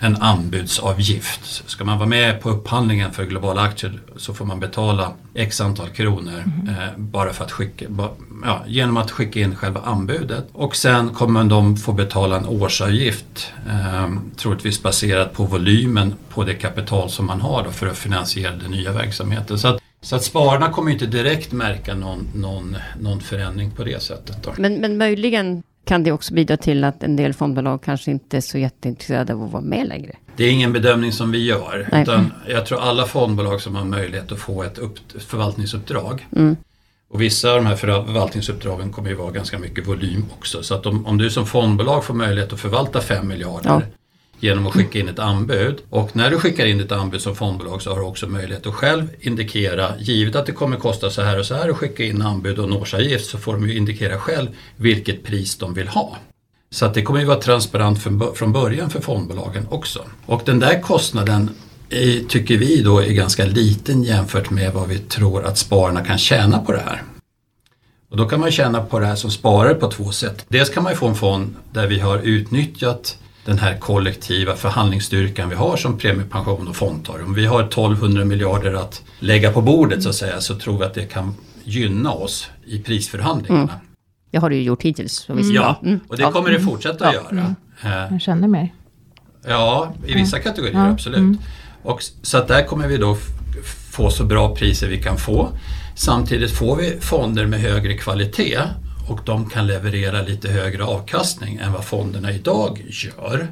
[0.00, 1.62] en anbudsavgift.
[1.66, 5.88] Ska man vara med på upphandlingen för globala aktier så får man betala x antal
[5.88, 6.68] kronor mm.
[6.68, 8.08] eh, bara för att skicka, ba,
[8.44, 10.48] ja, genom att skicka in själva anbudet.
[10.52, 16.54] Och sen kommer de få betala en årsavgift, eh, troligtvis baserat på volymen på det
[16.54, 19.58] kapital som man har för att finansiera den nya verksamheten.
[19.58, 24.02] Så att, så att spararna kommer inte direkt märka någon, någon, någon förändring på det
[24.02, 24.42] sättet.
[24.42, 24.54] Då.
[24.56, 28.40] Men, men möjligen kan det också bidra till att en del fondbolag kanske inte är
[28.40, 30.16] så jätteintresserade av att vara med längre?
[30.36, 31.88] Det är ingen bedömning som vi gör.
[31.92, 36.56] Utan jag tror alla fondbolag som har möjlighet att få ett upp, förvaltningsuppdrag mm.
[37.10, 40.62] Och vissa av de här förvaltningsuppdragen kommer ju vara ganska mycket volym också.
[40.62, 43.82] Så att om, om du som fondbolag får möjlighet att förvalta 5 miljarder ja
[44.40, 45.78] genom att skicka in ett anbud.
[45.90, 48.74] Och när du skickar in ditt anbud som fondbolag så har du också möjlighet att
[48.74, 52.22] själv indikera, givet att det kommer kosta så här och så här att skicka in
[52.22, 56.16] anbud och en årsavgift så får de ju indikera själv vilket pris de vill ha.
[56.70, 58.02] Så att det kommer ju vara transparent
[58.34, 60.04] från början för fondbolagen också.
[60.26, 61.50] Och den där kostnaden
[61.90, 66.18] är, tycker vi då är ganska liten jämfört med vad vi tror att spararna kan
[66.18, 67.02] tjäna på det här.
[68.10, 70.46] Och då kan man tjäna på det här som sparare på två sätt.
[70.48, 75.48] Dels kan man ju få en fond där vi har utnyttjat den här kollektiva förhandlingsstyrkan
[75.48, 77.22] vi har som premiepension och fondtorg.
[77.22, 80.84] Om vi har 1200 miljarder att lägga på bordet så att säga så tror vi
[80.84, 83.62] att det kan gynna oss i prisförhandlingarna.
[83.62, 83.74] Mm.
[84.30, 85.28] Det har det ju gjort hittills.
[85.28, 85.52] Mm.
[85.52, 86.00] Ja, mm.
[86.08, 87.28] och det kommer det fortsätta att göra.
[87.30, 87.54] Mm.
[87.82, 88.74] Eh, Jag känner mer.
[89.46, 90.88] Ja, i vissa kategorier ja.
[90.88, 91.18] absolut.
[91.18, 91.38] Mm.
[91.82, 93.16] Och, så att där kommer vi då
[93.90, 95.48] få så bra priser vi kan få.
[95.94, 98.58] Samtidigt får vi fonder med högre kvalitet
[99.10, 103.48] och de kan leverera lite högre avkastning än vad fonderna idag gör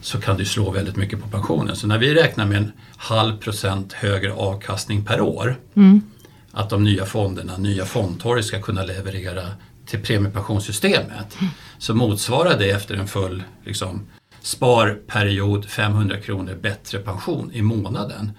[0.00, 1.76] så kan det slå väldigt mycket på pensionen.
[1.76, 6.02] Så när vi räknar med en halv procent högre avkastning per år mm.
[6.52, 9.42] att de nya fonderna, nya fondtorg ska kunna leverera
[9.86, 11.52] till premiepensionssystemet mm.
[11.78, 14.06] så motsvarar det efter en full liksom,
[14.42, 18.32] sparperiod 500 kronor bättre pension i månaden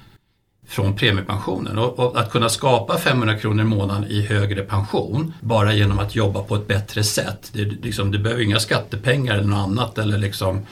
[0.70, 1.78] från premiepensionen.
[1.78, 6.16] Och, och, att kunna skapa 500 kronor i månaden i högre pension bara genom att
[6.16, 7.50] jobba på ett bättre sätt.
[7.54, 9.98] Det, liksom, det behöver inga skattepengar eller något annat.
[9.98, 10.66] Eller liksom,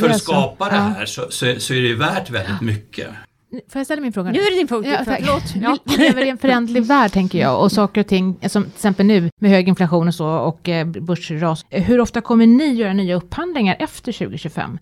[0.00, 3.08] för att skapa det här så, så, så, är det värt väldigt mycket.
[3.50, 4.30] Får jag ställa min fråga?
[4.30, 4.90] Nu är det din fråga.
[4.90, 5.42] Ja, Förlåt.
[5.62, 5.76] Ja.
[5.84, 9.06] Vi lever i en föränderlig värld tänker jag och saker och ting, som till exempel
[9.06, 11.64] nu med hög inflation och så och eh, börsras.
[11.70, 14.78] Hur ofta kommer ni göra nya upphandlingar efter 2025?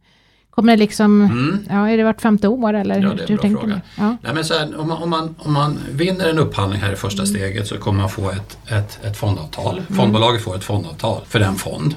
[0.57, 1.67] Kommer det liksom, mm.
[1.69, 3.81] ja, är det vart femte år eller ja, det är hur tänker fråga.
[3.97, 4.17] Ja.
[4.23, 6.97] Nej, men så här, om, man, om, man, om man vinner en upphandling här i
[6.97, 7.35] första mm.
[7.35, 9.79] steget så kommer man få ett, ett, ett fondavtal.
[9.79, 9.97] Mm.
[9.97, 11.95] Fondbolaget får ett fondavtal för den fond.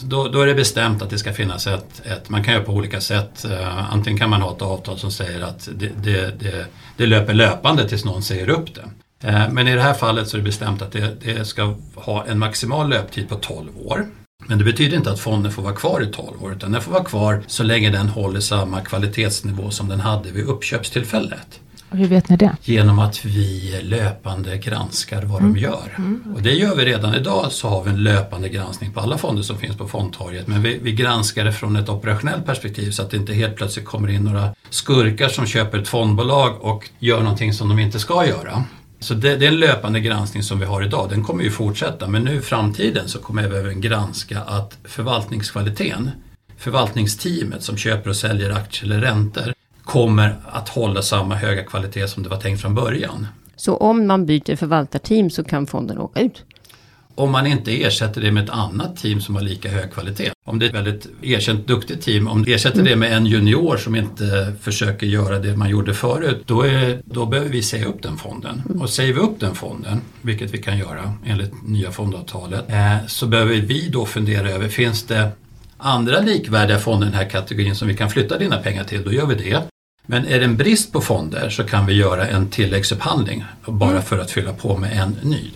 [0.00, 2.72] Då, då, är det bestämt att det ska finnas ett, ett man kan göra på
[2.72, 3.46] olika sätt.
[3.50, 7.34] Uh, antingen kan man ha ett avtal som säger att det, det, det, det löper
[7.34, 9.28] löpande tills någon säger upp det.
[9.28, 12.24] Uh, men i det här fallet så är det bestämt att det, det ska ha
[12.24, 14.06] en maximal löptid på 12 år.
[14.48, 16.92] Men det betyder inte att fonden får vara kvar i 12 år utan den får
[16.92, 21.60] vara kvar så länge den håller samma kvalitetsnivå som den hade vid uppköpstillfället.
[21.90, 22.56] Och hur vet ni det?
[22.62, 25.54] Genom att vi löpande granskar vad mm.
[25.54, 25.94] de gör.
[25.98, 26.34] Mm.
[26.34, 29.42] Och det gör vi redan idag så har vi en löpande granskning på alla fonder
[29.42, 30.46] som finns på fondtorget.
[30.46, 33.84] Men vi, vi granskar det från ett operationellt perspektiv så att det inte helt plötsligt
[33.86, 38.26] kommer in några skurkar som köper ett fondbolag och gör någonting som de inte ska
[38.26, 38.64] göra.
[39.00, 41.08] Så det, det, är en löpande granskning som vi har idag.
[41.10, 46.10] Den kommer ju fortsätta men nu i framtiden så kommer vi även granska att förvaltningskvaliteten,
[46.56, 49.54] förvaltningsteamet som köper och säljer aktier eller räntor
[49.84, 53.26] kommer att hålla samma höga kvalitet som det var tänkt från början.
[53.56, 56.44] Så om man byter förvaltarteam så kan fonden åka ut?
[57.16, 60.30] Om man inte ersätter det med ett annat team som har lika hög kvalitet.
[60.46, 63.76] Om det är ett väldigt erkänt duktigt team, om du ersätter det med en junior
[63.76, 68.02] som inte försöker göra det man gjorde förut, då, är, då behöver vi säga upp
[68.02, 68.62] den fonden.
[68.80, 73.26] Och säger vi upp den fonden, vilket vi kan göra enligt nya fondavtalet, eh, så
[73.26, 75.30] behöver vi då fundera över, finns det
[75.78, 79.12] andra likvärdiga fonder i den här kategorin som vi kan flytta dina pengar till, då
[79.12, 79.62] gör vi det.
[80.06, 84.02] Men är det en brist på fonder så kan vi göra en tilläggsupphandling bara mm.
[84.02, 85.50] för att fylla på med en ny.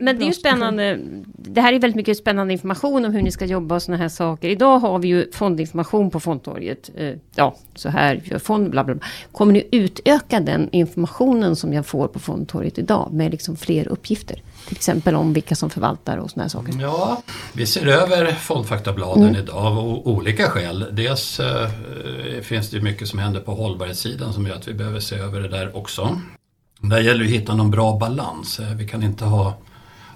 [0.00, 0.98] Men det är ju spännande.
[1.36, 4.08] Det här är väldigt mycket spännande information om hur ni ska jobba och sådana här
[4.08, 4.48] saker.
[4.48, 6.90] Idag har vi ju fondinformation på fondtorget.
[6.96, 9.06] Eh, ja, så här gör fond, bla bla bla.
[9.32, 14.42] Kommer ni utöka den informationen som jag får på fondtorget idag med liksom fler uppgifter?
[14.66, 16.74] Till exempel om vilka som förvaltar och sådana här saker.
[16.80, 19.40] Ja, vi ser över fondfaktabladen mm.
[19.40, 20.86] idag av olika skäl.
[20.92, 21.68] Dels eh,
[22.42, 25.48] finns det mycket som händer på hållbarhetssidan som gör att vi behöver se över det
[25.48, 26.20] där också.
[26.80, 28.60] Där gäller det att hitta någon bra balans.
[28.60, 29.54] Eh, vi kan inte ha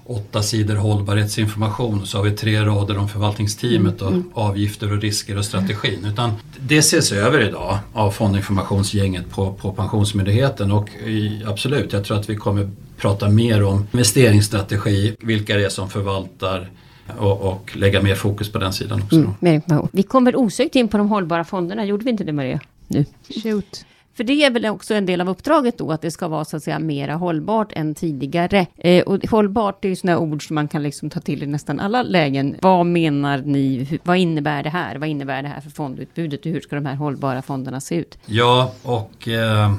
[0.05, 4.31] åtta sidor hållbarhetsinformation och så har vi tre rader om förvaltningsteamet och mm.
[4.33, 6.05] avgifter och risker och strategin.
[6.05, 12.17] Utan det ses över idag av fondinformationsgänget på, på Pensionsmyndigheten och i, absolut, jag tror
[12.17, 16.69] att vi kommer prata mer om investeringsstrategi, vilka det är som förvaltar
[17.17, 19.15] och, och lägga mer fokus på den sidan också.
[19.15, 19.89] Mm, mer information.
[19.91, 22.59] Vi kommer osökt in på de hållbara fonderna, gjorde vi inte det Maria?
[22.87, 23.05] Nu.
[23.43, 23.85] Shoot.
[24.15, 26.57] För det är väl också en del av uppdraget då, att det ska vara så
[26.57, 28.67] att säga mera hållbart än tidigare.
[28.77, 31.79] Eh, och hållbart är ju sådana ord som man kan liksom ta till i nästan
[31.79, 32.55] alla lägen.
[32.61, 33.99] Vad menar ni?
[34.03, 34.95] Vad innebär det här?
[34.95, 36.45] Vad innebär det här för fondutbudet?
[36.45, 38.17] Hur ska de här hållbara fonderna se ut?
[38.25, 39.27] Ja, och...
[39.27, 39.75] Eh...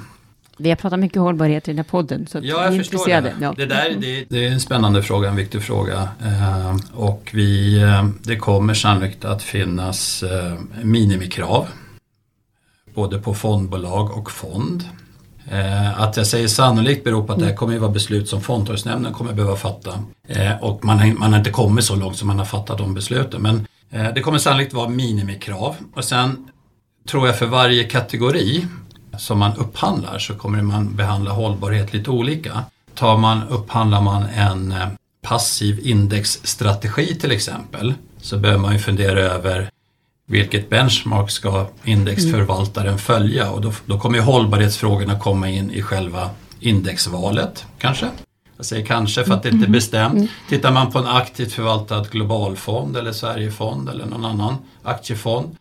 [0.58, 2.26] Vi har pratat mycket hållbarhet i den här podden.
[2.26, 3.34] Så ja, jag förstår det.
[3.40, 3.54] Ja.
[3.56, 6.08] Det, där, det, det, är en spännande fråga, en viktig fråga.
[6.24, 11.66] Eh, och vi, eh, det kommer sannolikt att finnas eh, minimikrav
[12.96, 14.84] både på fondbolag och fond.
[15.50, 18.40] Eh, att jag säger sannolikt beror på att det här kommer att vara beslut som
[18.40, 19.90] fondtorgsnämnden kommer att behöva fatta.
[20.28, 22.94] Eh, och man har, man har inte kommit så långt som man har fattat de
[22.94, 23.42] besluten.
[23.42, 25.76] Men eh, det kommer sannolikt vara minimikrav.
[25.94, 26.48] Och sen
[27.08, 28.66] tror jag för varje kategori
[29.18, 32.64] som man upphandlar så kommer man behandla hållbarhet lite olika.
[32.94, 34.74] Tar man, upphandlar man en
[35.22, 39.70] passiv indexstrategi till exempel så behöver man ju fundera över
[40.26, 47.66] vilket benchmark ska indexförvaltaren följa och då, då kommer hållbarhetsfrågorna komma in i själva indexvalet
[47.78, 48.06] kanske.
[48.56, 49.72] Jag säger kanske för att det inte är mm.
[49.72, 50.14] bestämt.
[50.14, 50.28] Mm.
[50.48, 55.56] Tittar man på en aktivt förvaltad globalfond eller Sverigefond eller någon annan aktiefond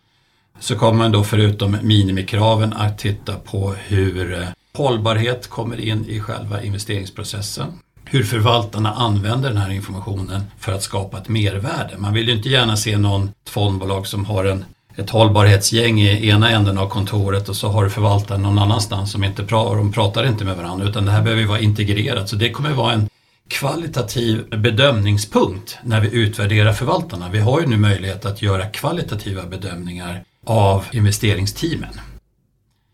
[0.59, 6.19] så kommer man då förutom minimikraven att titta på hur eh, hållbarhet kommer in i
[6.19, 7.67] själva investeringsprocessen
[8.15, 11.97] hur förvaltarna använder den här informationen för att skapa ett mervärde.
[11.97, 16.49] Man vill ju inte gärna se någon fondbolag som har en, ett hållbarhetsgäng i ena
[16.49, 20.27] änden av kontoret och så har du förvaltaren någon annanstans som inte pratar, de pratar
[20.27, 22.29] inte med varandra utan det här behöver vara integrerat.
[22.29, 23.09] Så det kommer vara en
[23.47, 27.29] kvalitativ bedömningspunkt när vi utvärderar förvaltarna.
[27.29, 31.99] Vi har ju nu möjlighet att göra kvalitativa bedömningar av investeringsteamen.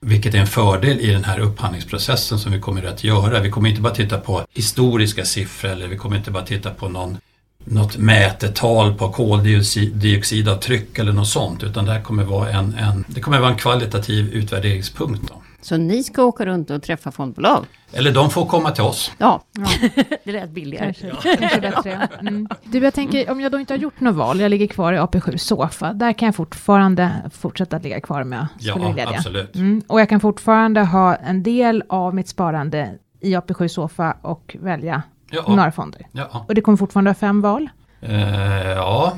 [0.05, 3.39] Vilket är en fördel i den här upphandlingsprocessen som vi kommer att göra.
[3.39, 6.89] Vi kommer inte bara titta på historiska siffror eller vi kommer inte bara titta på
[6.89, 7.17] någon,
[7.65, 13.21] något mätetal på koldioxidavtryck eller något sånt utan det här kommer vara en, en, det
[13.21, 15.27] kommer vara en kvalitativ utvärderingspunkt.
[15.27, 15.40] Då.
[15.61, 17.65] Så ni ska åka runt och träffa fondbolag?
[17.93, 19.11] Eller de får komma till oss.
[19.17, 19.89] Ja, ja.
[20.23, 20.93] det lät billigare.
[20.93, 22.07] Kanske, kanske bättre.
[22.19, 22.47] Mm.
[22.63, 24.97] Du, jag tänker, om jag då inte har gjort något val, jag ligger kvar i
[24.97, 28.47] AP7 Sofa, där kan jag fortfarande fortsätta att ligga kvar med?
[28.59, 29.55] Ja, absolut.
[29.55, 29.81] Mm.
[29.87, 35.03] Och jag kan fortfarande ha en del av mitt sparande i AP7 Sofa och välja
[35.31, 35.43] ja.
[35.47, 36.07] några fonder?
[36.11, 36.45] Ja.
[36.47, 37.69] Och det kommer fortfarande ha fem val?
[38.03, 39.13] Uh, ja,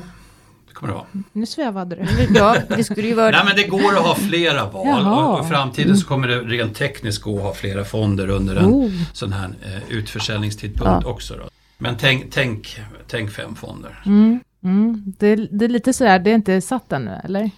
[0.84, 1.24] kommer det vara.
[1.32, 2.28] Nu svävade du.
[2.34, 3.30] ja, det skulle ju vara...
[3.30, 6.76] Nej men det går att ha flera val och i framtiden så kommer det rent
[6.76, 8.90] tekniskt gå att ha flera fonder under en oh.
[9.12, 11.10] sån här eh, utförsäljningstidpunkt ja.
[11.10, 11.34] också.
[11.34, 11.48] Då.
[11.78, 14.02] Men tänk, tänk, tänk fem fonder.
[14.06, 14.40] Mm.
[14.64, 15.14] Mm.
[15.18, 17.50] Det, det, är lite sådär, det är inte satt ännu, eller?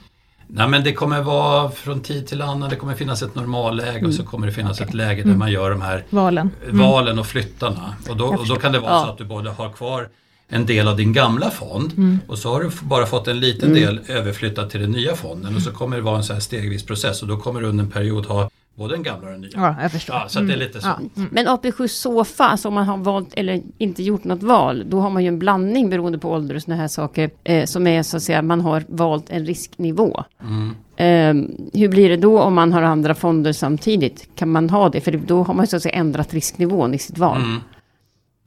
[0.48, 4.06] Nej men det kommer vara från tid till annan, det kommer finnas ett normalläge mm.
[4.06, 4.30] och så mm.
[4.30, 4.86] kommer det finnas okay.
[4.86, 5.38] ett läge där mm.
[5.38, 6.78] man gör de här valen, mm.
[6.78, 7.94] valen och flyttarna.
[8.08, 9.04] Och då, och då kan det vara ja.
[9.04, 10.08] så att du både har kvar
[10.48, 12.18] en del av din gamla fond mm.
[12.28, 13.82] och så har du bara fått en liten mm.
[13.82, 16.86] del överflyttad till den nya fonden och så kommer det vara en så här stegvis
[16.86, 19.50] process och då kommer du under en period ha Både den gamla och den nya.
[19.54, 20.16] Ja, jag förstår.
[20.16, 20.48] Ja, så mm.
[20.48, 20.88] det är lite så.
[20.88, 20.98] Ja.
[21.16, 21.28] Mm.
[21.32, 25.10] Men AP7 SOFA, alltså om man har valt eller inte gjort något val, då har
[25.10, 27.30] man ju en blandning beroende på ålder och sådana här saker.
[27.44, 30.24] Eh, som är så att säga, man har valt en risknivå.
[30.40, 30.74] Mm.
[30.96, 31.48] Eh,
[31.80, 34.28] hur blir det då om man har andra fonder samtidigt?
[34.34, 35.00] Kan man ha det?
[35.00, 37.42] För då har man så att säga ändrat risknivån i sitt val.
[37.42, 37.60] Mm.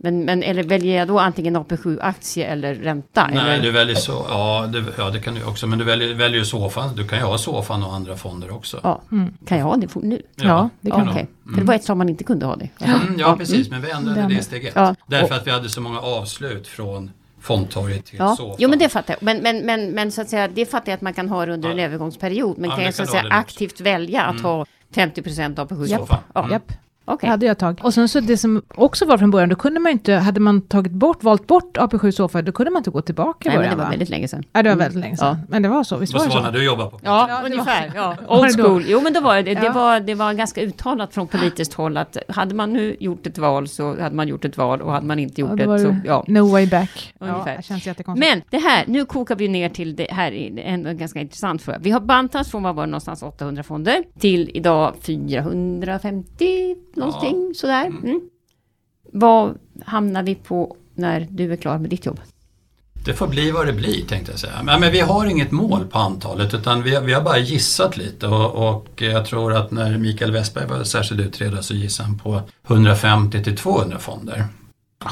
[0.02, 3.28] Men, men eller väljer jag då antingen AP7-aktie eller ränta?
[3.28, 3.64] Nej, eller?
[3.64, 6.88] du väljer så, ja det, ja det kan du också, men du väljer, väljer SOFA.
[6.96, 8.80] Du kan ju ha SOFA och andra fonder också.
[8.84, 9.34] Ja, mm.
[9.46, 10.22] Kan jag ha det nu?
[10.36, 11.14] Ja, ja det kan okay.
[11.14, 11.20] du.
[11.20, 11.54] Mm.
[11.54, 12.70] För det var ett tag man inte kunde ha det.
[12.80, 14.74] Mm, ja, precis, men vi ändrade det steget.
[14.76, 14.96] Ja.
[15.08, 18.36] Därför att vi hade så många avslut från fondtorget till ja.
[18.36, 18.56] SOFA.
[18.60, 19.24] Jo men det fattar jag.
[19.24, 21.54] Men, men, men, men så att säga, det fattar jag att man kan ha det
[21.54, 21.74] under ja.
[21.74, 22.58] en övergångsperiod.
[22.58, 24.46] Men ja, kan jag så att säga aktivt välja att mm.
[24.46, 26.20] ha 50 procent AP7 SOFA?
[26.34, 26.40] Ja.
[26.40, 26.52] Mm.
[26.52, 26.72] Japp.
[27.14, 27.28] Okay.
[27.28, 27.80] Det hade jag tag.
[27.84, 30.62] Och sen så det som också var från början, då kunde man inte, hade man
[30.62, 33.78] tagit bort, valt bort AP7 Sofa, då kunde man inte gå tillbaka Nej, början, men
[33.78, 33.90] det var va?
[33.90, 34.44] väldigt länge sedan.
[34.54, 35.38] Ja, det var väldigt länge sedan.
[35.42, 35.46] Ja.
[35.50, 36.40] Men det var så, visst var det så?
[36.40, 37.92] när du jobbade på Ja, ja ungefär.
[37.96, 38.16] Ja.
[38.28, 38.84] Old school.
[38.88, 42.18] Jo, men då var det, det, var, det var ganska uttalat från politiskt håll att
[42.28, 45.20] hade man nu gjort ett val så hade man gjort ett val och hade man
[45.20, 46.24] inte gjort ja, det så, ja.
[46.28, 47.14] No way back.
[47.20, 47.52] Ungefär.
[47.52, 48.30] Ja, det känns jättekonstigt.
[48.30, 51.78] Men det här, nu kokar vi ner till det här, en ganska intressant fråga.
[51.82, 57.74] Vi har bantats från, vad var det någonstans, 800 fonder till idag 450 någonting sådär
[57.74, 57.86] där.
[57.86, 58.04] Mm.
[58.04, 58.22] mm.
[59.14, 62.20] Vad hamnar vi på när du är klar med ditt jobb?
[63.06, 64.64] Det får bli vad det blir tänkte jag säga.
[64.64, 68.28] Men, men vi har inget mål på antalet utan vi, vi har bara gissat lite
[68.28, 72.42] och, och, jag tror att när Mikael Westberg var särskild utredare så gissade han på
[72.68, 74.46] 150 till 200 fonder.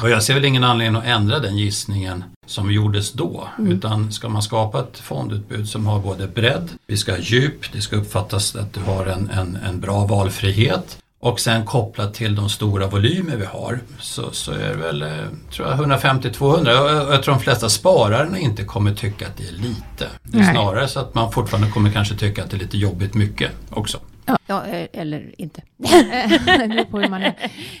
[0.02, 3.48] Och jag ser väl ingen anledning att ändra den gissningen som gjordes då.
[3.58, 3.72] Mm.
[3.72, 7.80] Utan ska man skapa ett fondutbud som har både bredd, vi ska ha djup, det
[7.80, 12.48] ska uppfattas att du har en, en, en bra valfrihet och sen kopplat till de
[12.48, 15.04] stora volymer vi har så, så är det väl
[15.50, 16.70] 150-200.
[16.70, 20.06] Jag, jag tror de flesta spararna inte kommer tycka att det är lite.
[20.22, 23.14] Det är snarare så att man fortfarande kommer kanske tycka att det är lite jobbigt
[23.14, 23.98] mycket också.
[24.46, 25.62] Ja, eh, eller inte.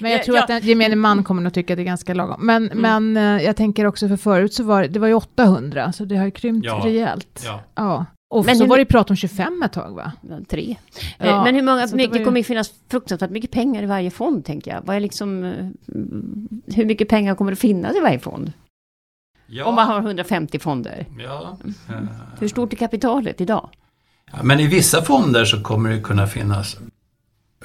[0.00, 0.56] Men jag tror ja.
[0.56, 2.46] att gemene man kommer nog tycka att det är ganska lagom.
[2.46, 3.12] Men, mm.
[3.12, 6.16] men eh, jag tänker också för förut så var det var ju 800, så det
[6.16, 6.80] har ju krympt ja.
[6.84, 7.42] rejält.
[7.44, 7.60] Ja.
[7.74, 8.06] ja.
[8.30, 10.12] Och men så hur, var det prat om 25 ett tag va?
[10.48, 10.76] Tre.
[11.18, 12.24] Ja, eh, men hur många, mycket ju...
[12.24, 14.82] kommer finnas fruktansvärt mycket pengar i varje fond tänker jag.
[14.84, 15.66] Vad är liksom, eh,
[16.74, 18.52] hur mycket pengar kommer det finnas i varje fond?
[19.46, 19.64] Ja.
[19.64, 21.06] Om man har 150 fonder.
[21.18, 21.58] Ja.
[21.88, 22.08] Mm.
[22.40, 23.70] Hur stort är kapitalet idag?
[24.32, 26.76] Ja, men i vissa fonder så kommer det kunna finnas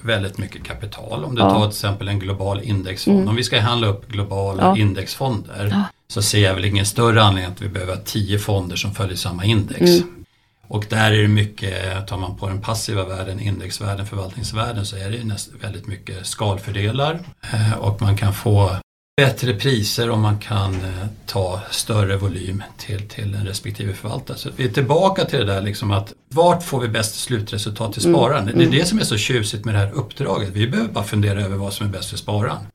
[0.02, 1.26] väldigt mycket kapital.
[1.26, 1.50] Om du ja.
[1.50, 3.18] tar till exempel en global indexfond.
[3.18, 3.30] Mm.
[3.30, 4.78] Om vi ska handla upp globala ja.
[4.78, 9.16] indexfonder så ser jag väl ingen större anledning att vi behöver tio fonder som följer
[9.16, 9.82] samma index.
[9.82, 10.23] Mm.
[10.68, 15.10] Och där är det mycket, tar man på den passiva världen, indexvärden, förvaltningsvärden så är
[15.10, 17.20] det näst, väldigt mycket skalfördelar
[17.54, 18.78] eh, och man kan få
[19.18, 24.38] bättre priser om man kan eh, ta större volym till, till en respektive förvaltare.
[24.38, 28.06] Så vi är tillbaka till det där liksom att vart får vi bäst slutresultat till
[28.06, 28.16] mm.
[28.16, 28.50] spararen?
[28.50, 28.60] Mm.
[28.60, 30.50] Det är det som är så tjusigt med det här uppdraget.
[30.50, 32.66] Vi behöver bara fundera över vad som är bäst för spararen.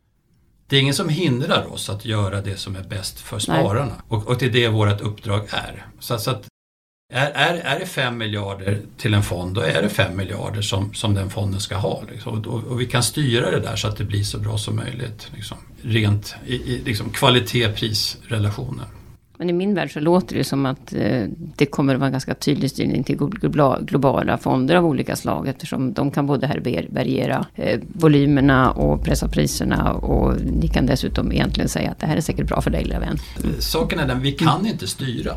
[0.67, 3.95] Det är ingen som hindrar oss att göra det som är bäst för spararna.
[4.09, 5.87] Och, och det är det vårt uppdrag är.
[6.01, 6.48] Så, så att
[7.13, 10.95] är, är, är det 5 miljarder till en fond, då är det 5 miljarder som,
[10.95, 12.03] som den fonden ska ha.
[12.13, 12.39] Liksom.
[12.39, 15.31] Och, och, vi kan styra det där så att det blir så bra som möjligt.
[15.35, 15.57] Liksom.
[15.83, 18.85] Rent i, i liksom kvalitet-pris-relationen.
[19.39, 21.25] Men i min värld så låter det som att eh,
[21.57, 23.17] det kommer att vara en ganska tydlig styrning till
[23.81, 25.49] globala fonder av olika slag.
[25.49, 29.93] Eftersom de kan både härbärgera eh, volymerna och pressa priserna.
[29.93, 33.01] Och ni kan dessutom egentligen säga att det här är säkert bra för dig lilla
[33.01, 33.19] vän.
[33.59, 35.33] Saken är den, vi kan inte styra.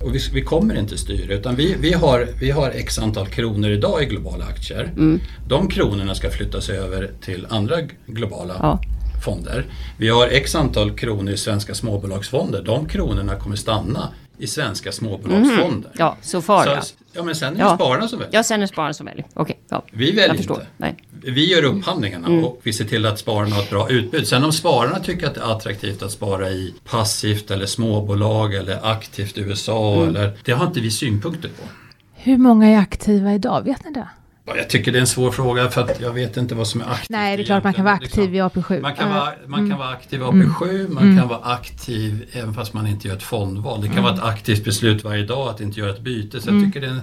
[0.00, 3.70] Och vi, vi, kommer inte styra utan vi, vi, har, vi har x antal kronor
[3.70, 4.92] idag i globala aktier.
[4.96, 5.20] Mm.
[5.48, 8.80] De kronorna ska flyttas över till andra globala ja.
[9.24, 9.64] fonder.
[9.98, 12.62] Vi har x antal kronor i svenska småbolagsfonder.
[12.62, 14.08] De kronorna kommer stanna
[14.38, 15.88] i svenska småbolagsfonder.
[15.88, 15.98] Mm.
[15.98, 16.82] Ja, så far så, ja.
[17.12, 18.34] Ja men sen är det spararna som väljer.
[18.34, 19.26] Ja, sen är det spararna som väljer.
[19.34, 19.42] Okej.
[19.42, 19.84] Okay, ja.
[19.92, 20.66] Vi väljer inte.
[20.76, 20.96] Nej.
[21.22, 22.44] Vi gör upphandlingarna mm.
[22.44, 24.28] och vi ser till att spararna har ett bra utbud.
[24.28, 28.90] Sen om spararna tycker att det är attraktivt att spara i passivt eller småbolag eller
[28.92, 30.08] aktivt USA mm.
[30.08, 31.68] eller det har inte vi synpunkter på.
[32.14, 33.62] Hur många är aktiva idag?
[33.62, 34.08] Vet ni det?
[34.56, 36.84] Jag tycker det är en svår fråga för att jag vet inte vad som är
[36.84, 37.10] aktivt.
[37.10, 38.80] Nej, det är klart man kan vara aktiv i AP7.
[38.80, 41.18] Man kan, vara, man kan vara aktiv i AP7, man mm.
[41.18, 43.80] kan vara aktiv även fast man inte gör ett fondval.
[43.80, 44.04] Det kan mm.
[44.04, 46.40] vara ett aktivt beslut varje dag att inte göra ett byte.
[46.40, 46.72] Så jag mm.
[46.72, 47.02] tycker det är en,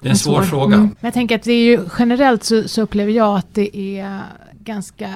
[0.00, 0.74] det är en, svår, svår fråga.
[0.76, 0.86] Mm.
[0.86, 4.22] Men jag tänker att det är ju generellt så, så upplever jag att det är
[4.60, 5.10] ganska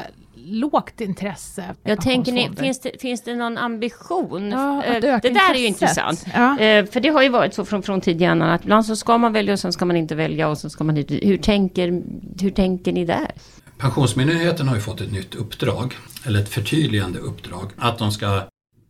[0.44, 1.64] lågt intresse.
[1.82, 4.50] Jag tänker ni, finns det, finns det någon ambition?
[4.50, 5.98] Ja, Eh, att öka det där är ju intresset.
[6.10, 6.26] intressant.
[6.34, 6.58] Ja.
[6.58, 9.32] Eh, För det har ju varit så från, från tidigare att ibland så ska man
[9.32, 11.14] välja och sen ska man inte välja och sen ska man inte.
[11.14, 12.02] Hur tänker,
[12.40, 13.30] hur tänker ni där?
[13.78, 15.94] Pensionsmyndigheten har ju fått ett nytt uppdrag,
[16.26, 18.40] eller ett förtydligande uppdrag, att de ska,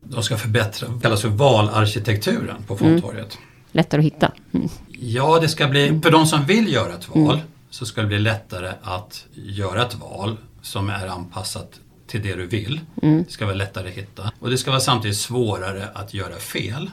[0.02, 3.38] de ska förbättra, kallas för valarkitekturen på fondtorget.
[3.72, 4.32] Lättare att hitta.
[4.52, 4.68] Mm.
[4.88, 8.18] Ja, det ska bli, för de som vill göra ett val så ska det bli
[8.18, 12.80] lättare att göra ett val som är anpassat till det du vill.
[12.94, 14.32] Det ska vara lättare att hitta.
[14.38, 16.90] Och det ska vara samtidigt svårare att göra fel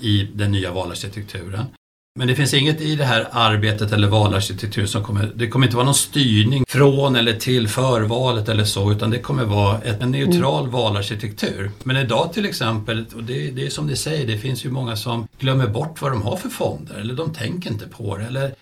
[0.00, 1.64] i den nya valarkitekturen.
[2.14, 5.76] Men det finns inget i det här arbetet eller valarkitektur som kommer, det kommer inte
[5.76, 10.68] vara någon styrning från eller till förvalet eller så utan det kommer vara en neutral
[10.68, 11.70] valarkitektur.
[11.84, 14.96] Men idag till exempel, och det, det är som ni säger, det finns ju många
[14.96, 18.24] som glömmer bort vad de har för fonder eller de tänker inte på det.
[18.24, 18.54] Eller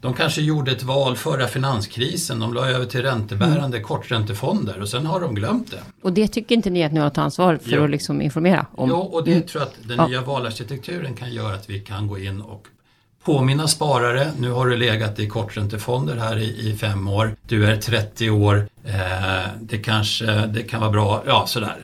[0.00, 5.06] de kanske gjorde ett val förra finanskrisen, de la över till räntebärande korträntefonder och sen
[5.06, 5.80] har de glömt det.
[6.02, 7.84] Och det tycker inte ni att ni har ett ansvar för Jo.
[7.84, 8.88] att liksom informera om?
[8.90, 10.06] Ja, och det tror jag att den Ja.
[10.08, 12.66] nya valarkitekturen kan göra att vi kan gå in och
[13.26, 14.32] påminna sparare.
[14.38, 17.36] Nu har du legat i korträntefonder här i, i fem år.
[17.48, 18.66] Du är 30 år.
[18.84, 21.22] Eh, det kanske det kan vara bra.
[21.26, 21.76] Ja, sådär.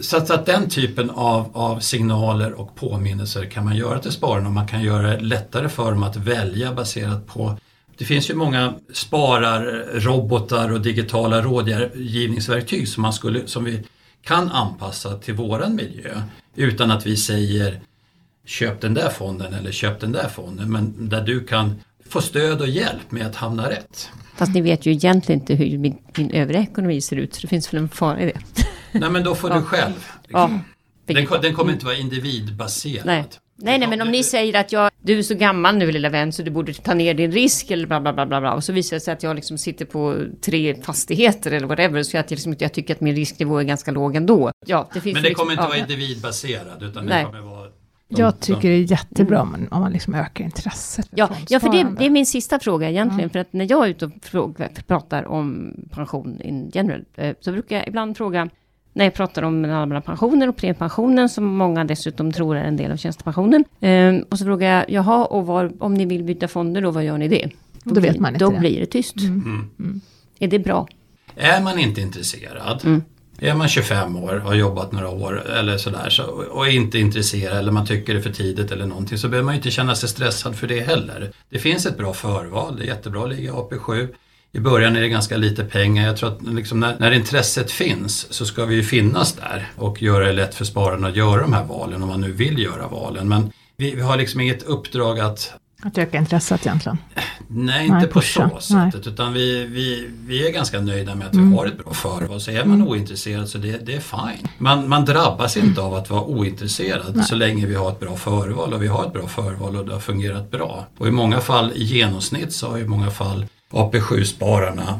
[0.00, 4.10] Så att, så att den typen av, av signaler och påminnelser kan man göra till
[4.10, 7.56] spararna och man kan göra det lättare för dem att välja baserat på
[7.98, 13.82] det finns ju många spararrobotar och digitala rådgivningsverktyg som, man skulle, som vi
[14.22, 16.22] kan anpassa till våran miljö
[16.56, 17.80] utan att vi säger
[18.46, 22.60] köp den där fonden eller köp den där fonden men där du kan få stöd
[22.60, 24.10] och hjälp med att hamna rätt.
[24.36, 27.48] Fast ni vet ju egentligen inte hur min, min övriga ekonomi ser ut, så det
[27.48, 28.40] finns väl en fara i det.
[28.92, 30.06] Nej men då får du själv.
[30.28, 30.60] Ja.
[31.06, 33.06] Den, den kommer inte vara individbaserad.
[33.06, 33.24] Nej.
[33.62, 36.32] Nej, nej, men om ni säger att jag, du är så gammal nu lilla vän
[36.32, 38.72] så du borde ta ner din risk eller bla bla bla bla bla och så
[38.72, 42.36] visar det sig att jag liksom sitter på tre fastigheter eller whatever så att jag,
[42.36, 44.52] liksom, jag tycker att min risknivå är ganska låg ändå.
[44.66, 45.68] Ja, det finns Men det kommer inte ja.
[45.68, 47.24] vara individbaserad utan Nej.
[47.24, 47.69] det kommer vara
[48.18, 51.60] Jag tycker det är jättebra om man, om man liksom ökar intresset för Ja, ja
[51.60, 53.30] för det, det är min sista fråga egentligen.
[53.30, 57.52] För att när jag är ute och fråga, pratar om pension in general, eh, så
[57.52, 58.48] brukar jag ibland fråga,
[58.92, 62.76] när jag pratar om den allmänna pensionen och premiepensionen, som många dessutom tror är en
[62.76, 63.64] del av tjänstepensionen.
[63.80, 67.04] Eh, och så frågar jag, jaha, och var, om ni vill byta fonder, då vad
[67.04, 67.50] gör ni det?
[67.84, 68.58] Då vet blir- man inte Då det.
[68.58, 69.16] blir det tyst.
[70.38, 70.88] Är det bra?
[71.36, 73.02] Är man inte intresserad, Mm
[73.40, 76.98] är man 25 år och har jobbat några år eller sådär så, och är inte
[76.98, 79.70] intresserad eller man tycker det är för tidigt eller någonting så behöver man ju inte
[79.70, 81.32] känna sig stressad för det heller.
[81.50, 84.08] Det finns ett bra förval, det är jättebra att ligga i AP7.
[84.52, 86.06] I början är det ganska lite pengar.
[86.06, 90.02] Jag tror att liksom när, när intresset finns så ska vi ju finnas där och
[90.02, 92.88] göra det lätt för spararna att göra de här valen om man nu vill göra
[92.88, 93.28] valen.
[93.28, 96.98] Men vi, vi har liksom inget uppdrag att att öka intresset egentligen.
[97.48, 98.50] Nej, inte Nej, på pusha.
[98.60, 98.92] så Nej.
[98.92, 101.52] sättet utan vi, vi, vi är ganska nöjda med att vi Mm.
[101.52, 102.40] har ett bra förval.
[102.40, 104.48] Så är man ointresserad så det, det är fine.
[104.58, 108.74] Man, man drabbas inte av att vara ointresserad så länge vi har ett bra förval
[108.74, 110.86] och vi har ett bra förval och det har fungerat bra.
[110.98, 114.96] Och i många fall, i genomsnitt så har i många fall AP7-spararna eh,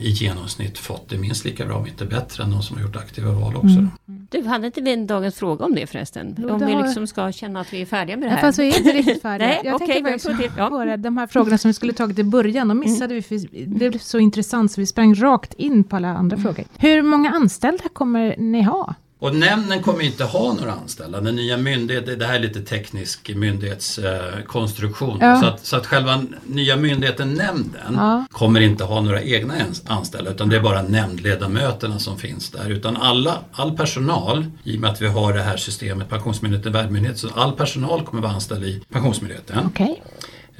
[0.00, 2.96] i genomsnitt fått det minst lika bra, om inte bättre, än de som har gjort
[2.96, 3.66] aktiva val också.
[3.68, 3.90] Mm.
[4.30, 6.34] Du, hade inte vi en dagens fråga om det förresten?
[6.38, 8.36] Jo, om det vi har- liksom ska känna att vi är färdiga med det Ja,
[8.36, 8.40] här?
[8.42, 9.48] fast vi är inte riktigt färdiga.
[9.48, 10.68] Nej, jag okej, tänkte faktiskt jag får till- ja.
[10.68, 13.40] på det, de här frågorna som vi skulle tagit i början, de missade vi, för
[13.66, 16.64] det blev så intressant så vi sprang rakt in på alla andra frågor.
[16.78, 18.94] Hur många anställda kommer ni ha?
[19.20, 21.20] Och nämnden kommer inte ha några anställda.
[21.20, 25.18] Den nya myndigheten, det här är lite teknisk myndighetskonstruktion.
[25.20, 25.40] Ja.
[25.40, 28.24] Så, att, så att själva nya myndigheten, nämnden, Ja.
[28.30, 29.54] kommer inte ha några egna
[29.86, 32.70] anställda utan det är bara nämndledamöterna som finns där.
[32.70, 37.18] Utan alla, all personal, i och med att vi har det här systemet, Pensionsmyndigheten, värdmyndighet,
[37.18, 39.58] så all personal kommer vara anställd i Pensionsmyndigheten.
[39.66, 40.02] Okej.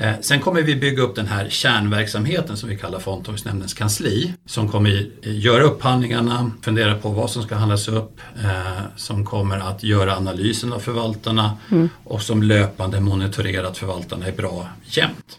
[0.01, 4.35] Eh, sen kommer vi bygga upp den här kärnverksamheten som vi kallar Fondtorgsnämndens kansli.
[4.47, 9.83] Som kommer göra upphandlingarna, fundera på vad som ska handlas upp, eh, som kommer att
[9.83, 11.59] göra analysen av förvaltarna
[12.05, 15.39] och som löpande monitorerar att förvaltarna är bra jämt.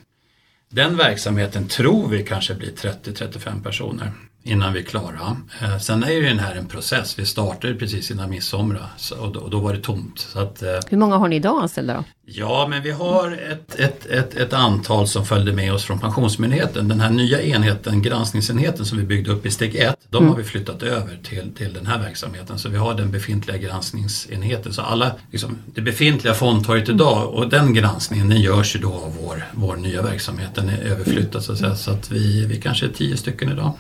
[0.72, 4.12] Den verksamheten tror vi kanske blir 30-35 personer
[4.44, 5.38] innan vi är klara.
[5.62, 7.20] Eh, sen är ju den här en process.
[7.20, 10.20] Vi startade precis innan midsommar och då, och då var det tomt.
[10.20, 12.04] Så att, eh, Hur många har ni idag anställda då?
[12.26, 16.88] Ja, men vi har ett, ett, ett, ett antal som följde med oss från Pensionsmyndigheten.
[16.88, 20.44] Den här nya enheten, granskningsenheten som vi byggde upp i steg ett, de har vi
[20.44, 22.60] flyttat över till, till den här verksamheten.
[22.60, 24.74] Så vi har den befintliga granskningsenheten.
[24.74, 29.18] Så alla, liksom, det befintliga fondtorget idag och den granskningen den görs ju då av
[29.22, 30.50] vår, vår nya verksamhet.
[30.56, 31.76] Den är överflyttad så att säga.
[31.76, 33.74] Så att vi, vi kanske är tio stycken idag.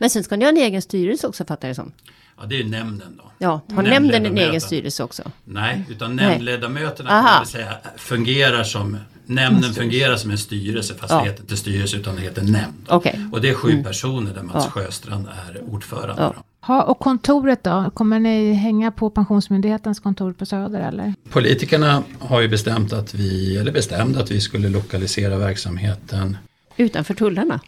[0.00, 1.92] Men sen ska ni ha en egen styrelse också fattar jag det som.
[2.38, 3.24] Ja, det är ju nämnden då.
[3.38, 5.22] Ja, har nämnden en egen styrelse också?
[5.44, 6.26] Nej, utan Nej.
[6.26, 7.28] nämndledamöterna Aha.
[7.28, 11.18] kan man säga, fungerar som Nämnden fungerar som en styrelse fast ja.
[11.18, 12.88] det heter inte styrelse utan det heter nämnd.
[12.88, 13.14] Okay.
[13.32, 13.84] Och det är sju mm.
[13.84, 14.70] personer där Mats ja.
[14.70, 16.22] Sjöstrand är ordförande.
[16.22, 16.34] Ja.
[16.60, 17.90] Ha, och kontoret då?
[17.94, 21.14] Kommer ni hänga på Pensionsmyndighetens kontor på Söder eller?
[21.30, 26.36] Politikerna har ju bestämt att vi, eller bestämde att vi skulle lokalisera verksamheten
[26.76, 27.60] Utanför tullarna?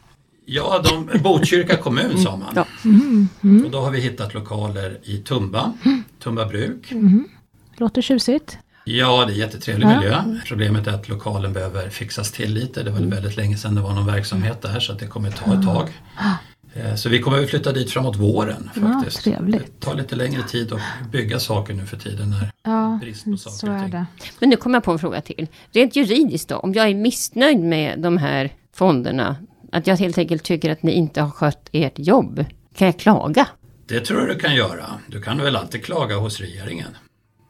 [0.44, 2.52] Ja, de, Botkyrka kommun sa man.
[2.54, 2.66] Ja.
[2.84, 3.64] Mm, mm.
[3.64, 5.72] Och då har vi hittat lokaler i Tumba,
[6.22, 6.92] Tumba bruk.
[6.92, 7.28] Mm.
[7.76, 8.58] Låter tjusigt.
[8.84, 10.00] Ja, det är jättetrevlig ja.
[10.00, 10.40] miljö.
[10.46, 12.82] Problemet är att lokalen behöver fixas till lite.
[12.82, 15.54] Det var väldigt länge sedan det var någon verksamhet där så att det kommer ta
[15.54, 15.88] ett tag.
[16.74, 19.26] Eh, så vi kommer att flytta dit framåt våren faktiskt.
[19.26, 19.80] Ja, trevligt.
[19.80, 23.36] Det tar lite längre tid att bygga saker nu för tiden när ja, brist på
[23.36, 24.06] saker så är det.
[24.38, 25.48] Men nu kommer jag på en fråga till.
[25.72, 29.36] Rent juridiskt då, om jag är missnöjd med de här fonderna,
[29.72, 32.44] att jag helt enkelt tycker att ni inte har skött ert jobb,
[32.74, 33.48] kan jag klaga?
[33.86, 34.84] Det tror jag du kan göra.
[35.06, 36.96] Du kan väl alltid klaga hos regeringen.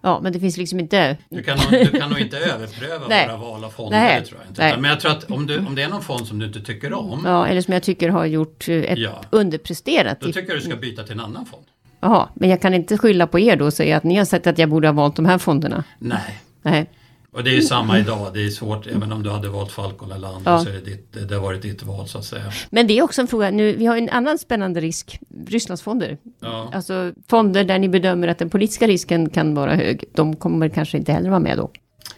[0.03, 1.17] Ja, men det finns liksom inte...
[1.29, 4.25] Du kan, nog, du kan nog inte överpröva våra val av fonder, Nej.
[4.25, 4.63] tror jag inte.
[4.63, 4.77] Nej.
[4.81, 6.93] Men jag tror att om, du, om det är någon fond som du inte tycker
[6.93, 7.23] om...
[7.25, 10.21] Ja, eller som jag tycker har gjort eh, ett ja, underpresterat...
[10.21, 11.65] Då tycker jag du ska byta till en annan fond.
[12.01, 14.47] Jaha, men jag kan inte skylla på er då och säga att ni har sett
[14.47, 15.85] att jag borde ha valt de här fonderna?
[15.99, 16.41] Nej.
[16.63, 16.91] Nej.
[17.33, 20.13] Och det är ju samma idag, det är svårt, även om du hade valt Falcon
[20.13, 20.65] eller andra ja.
[20.65, 22.53] så är det, ditt, det har varit ditt val så att säga.
[22.71, 26.19] Men det är också en fråga, nu, vi har en annan spännande risk, Rysslandsfonder.
[26.41, 26.71] Ja.
[26.73, 30.99] Alltså fonder där ni bedömer att den politiska risken kan vara hög, de kommer kanske
[30.99, 31.71] inte heller vara med då?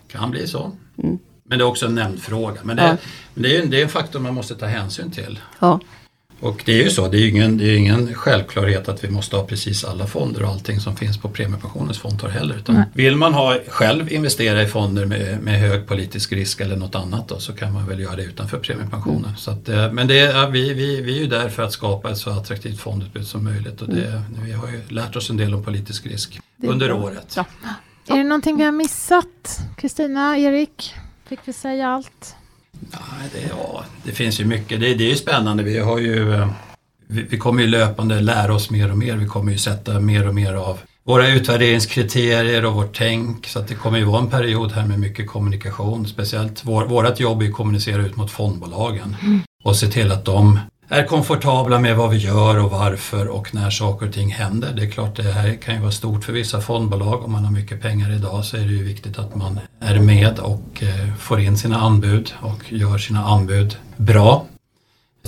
[0.09, 0.73] Kan bli så.
[1.03, 1.19] Mm.
[1.45, 2.61] Men det är också en nämnd fråga.
[2.63, 2.97] Men det, ja.
[3.35, 5.39] men det, är, det är en faktor man måste ta hänsyn till.
[5.59, 5.81] Ja.
[6.45, 9.37] Och det är ju så, det är ingen, det är ingen självklarhet att vi måste
[9.37, 12.55] ha precis alla fonder och allting som finns på premiepensionens fondtorg heller.
[12.57, 16.95] Utan vill man ha, själv investera i fonder med, med hög politisk risk eller något
[16.95, 19.25] annat då, så kan man väl göra det utanför premiepensionen.
[19.25, 19.37] Mm.
[19.37, 22.11] Så att, eh, men det är, vi, vi, vi är ju där för att skapa
[22.11, 24.23] ett så attraktivt fondutbud som möjligt och det, mm.
[24.45, 26.97] vi har ju lärt oss en del om politisk risk under bra.
[26.97, 27.35] året.
[27.37, 27.45] Ja.
[28.07, 29.61] Är det någonting vi har missat?
[29.77, 30.95] Kristina, Erik?
[31.29, 32.37] Fick vi säga allt?
[32.93, 32.99] Ja,
[33.33, 34.81] det, ja, det finns ju mycket.
[34.81, 35.63] Det, det är ju spännande.
[35.63, 36.49] Vi, har ju, eh,
[37.07, 39.17] vi, vi, kommer ju löpande lära oss mer och mer.
[39.17, 43.47] Vi kommer ju sätta mer och mer av våra utvärderingskriterier och vårt tänk.
[43.47, 46.07] Så att det kommer ju vara en period här med mycket kommunikation.
[46.07, 49.41] Speciellt vår, vårt jobb är att kommunicera ut mot fondbolagen mm.
[49.65, 50.59] och se till att de
[50.89, 54.73] är komfortabla med vad vi gör och varför och när saker och ting händer.
[54.77, 57.25] Det är klart det här kan ju vara stort för vissa fondbolag.
[57.25, 60.39] Om man har mycket pengar idag så är det ju viktigt att man är med
[60.39, 64.47] och eh, får in sina anbud och gör sina anbud bra.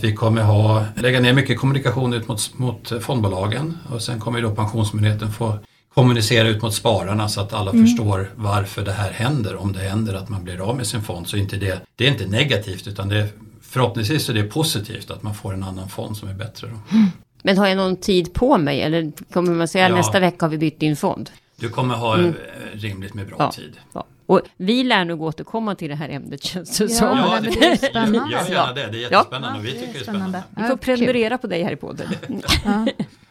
[0.00, 4.50] Vi kommer ha, lägga ner mycket kommunikation ut mot, mot fondbolagen och sen kommer då
[4.50, 5.58] Pensionsmyndigheten få
[5.94, 7.86] kommunicera ut mot spararna så att alla mm.
[7.86, 9.56] förstår varför det här händer.
[9.56, 12.10] Om det händer att man blir av med sin fond så inte det, det är
[12.10, 13.28] inte negativt utan det
[13.76, 16.66] förhoppningsvis är det positivt att man får en annan fond som är bättre.
[16.66, 16.98] Då.
[17.42, 19.96] Men har jag någon tid på mig eller kommer man säga ja.
[19.96, 21.30] nästa vecka har vi bytt din fond?
[21.56, 22.28] Du kommer ha mm.
[22.28, 23.52] Eh, rimligt med bra ja.
[23.52, 23.76] tid.
[23.92, 24.06] Ja.
[24.26, 27.18] Och vi lär nog återkomma till det här ämnet känns det ja, som.
[27.18, 28.32] Ja, det, är spännande.
[28.32, 30.42] Gör gärna det, det är jättespännande och vi tycker det är spännande.
[30.56, 32.08] Vi får prenumerera på dig här i podden.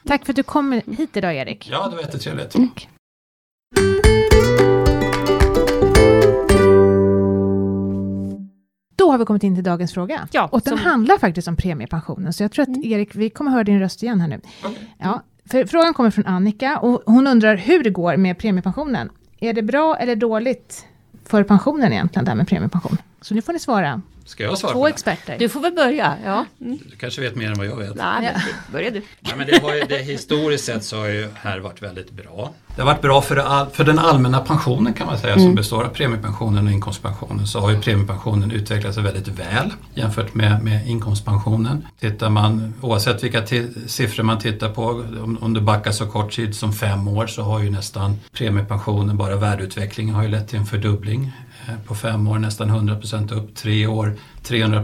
[0.08, 1.70] Tack för att du kom hit idag Erik.
[1.72, 2.56] Ja, det var jättetrevligt.
[2.56, 2.70] Mm.
[9.06, 10.28] Då har vi kommit in till dagens fråga.
[10.32, 10.88] Ja, och den som...
[10.88, 12.84] handlar faktiskt om premiepensionen, så jag tror att mm.
[12.84, 14.41] Erik, vi kommer höra din röst igen här nu.
[14.60, 14.74] Okay.
[14.97, 19.10] Ja, för frågan kommer från Annika och hon undrar hur det går med premiepensionen.
[19.39, 20.86] Är det bra eller dåligt
[21.26, 22.97] för pensionen egentligen, det här med premiepension?
[23.22, 24.01] Så nu får ni svara.
[24.26, 25.36] Ska jag svara Två experter.
[25.39, 26.18] Du får väl börja.
[26.26, 26.45] Ja.
[26.61, 26.80] Mm.
[26.91, 27.95] Du kanske vet mer än vad jag vet.
[27.95, 28.36] Nej,
[28.72, 29.01] börja du.
[29.20, 32.53] Ja, men det har ju, det, historiskt sett så har ju här varit väldigt bra.
[32.76, 35.45] Det har varit bra för, all, för den allmänna pensionen kan man säga mm.
[35.45, 37.47] som består av premiepensionen och inkomstpensionen.
[37.47, 41.88] Så har ju premiepensionen utvecklat sig väldigt väl jämfört med, med inkomstpensionen.
[41.99, 43.45] Tittar man, oavsett vilka
[43.88, 44.84] siffror man tittar på,
[45.24, 49.18] om, om du backar så kort tid som fem år så har ju nästan premiepensionen,
[49.18, 51.32] bara värdeutvecklingen har ju lett till en fördubbling
[51.88, 54.84] på fem år nästan 100% upp, tre år 300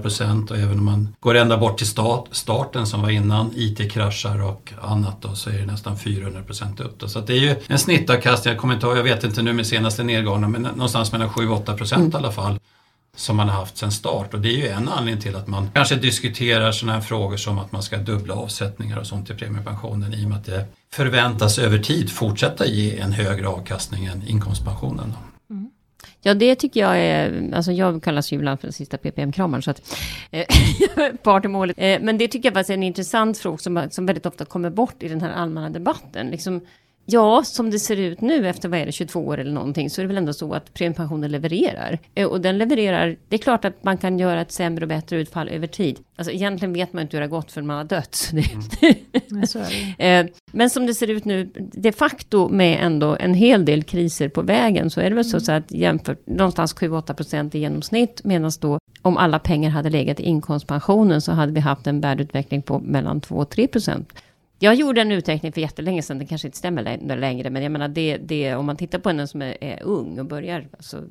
[0.50, 4.74] och även om man går ända bort till start, starten som var innan IT-kraschar och
[4.82, 6.42] annat då, så är det nästan 400
[6.80, 7.00] upp.
[7.00, 7.08] Då.
[7.08, 9.68] Så det är ju en snittavkastning, jag kommer inte ihåg, jag vet inte nu med
[9.68, 12.12] senaste nedgången, men någonstans mellan 7-8 mm.
[12.12, 12.60] i alla fall
[13.16, 15.70] som man har haft sedan start och det är ju en anledning till att man
[15.74, 20.14] kanske diskuterar sådana här frågor som att man ska dubbla avsättningar och sånt till premiepensionen
[20.14, 25.14] i och med att det förväntas över tid fortsätta ge en högre avkastning än inkomstpensionen.
[25.18, 25.31] Då.
[26.24, 29.72] Ja, det tycker jag är, alltså jag kallas ju ibland för den sista PPM-kramaren, så
[29.72, 29.98] att,
[30.32, 30.46] eh,
[31.24, 31.78] part i målet.
[31.80, 34.70] Eh, men det tycker jag faktiskt är en intressant fråga som, som väldigt ofta kommer
[34.70, 36.28] bort i den här allmänna debatten.
[36.28, 36.62] Liksom,
[37.12, 40.02] Ja, som det ser ut nu efter vad är det, 22 år eller någonting så
[40.02, 42.00] är det väl ändå så att premiepensionen levererar.
[42.16, 45.18] Eh, och den levererar, det är klart att man kan göra ett sämre och bättre
[45.18, 46.00] utfall över tid.
[46.16, 48.32] Alltså egentligen vet man inte hur det har gått förrän man har dött.
[48.32, 50.28] Mm.
[50.52, 54.42] Men som det ser ut nu, de facto med ändå en hel del kriser på
[54.42, 55.46] vägen så är det väl så, mm.
[55.46, 60.20] så att jämfört någonstans 7-8 procent i genomsnitt medan då om alla pengar hade legat
[60.20, 64.14] i inkomstpensionen så hade vi haft en värdeutveckling på mellan 2 3 procent.
[64.64, 67.88] Jag gjorde en uträkning för jättelänge sedan, det kanske inte stämmer längre, men jag menar
[67.88, 71.04] det, det om man tittar på en som är, är ung och börjar, alltså,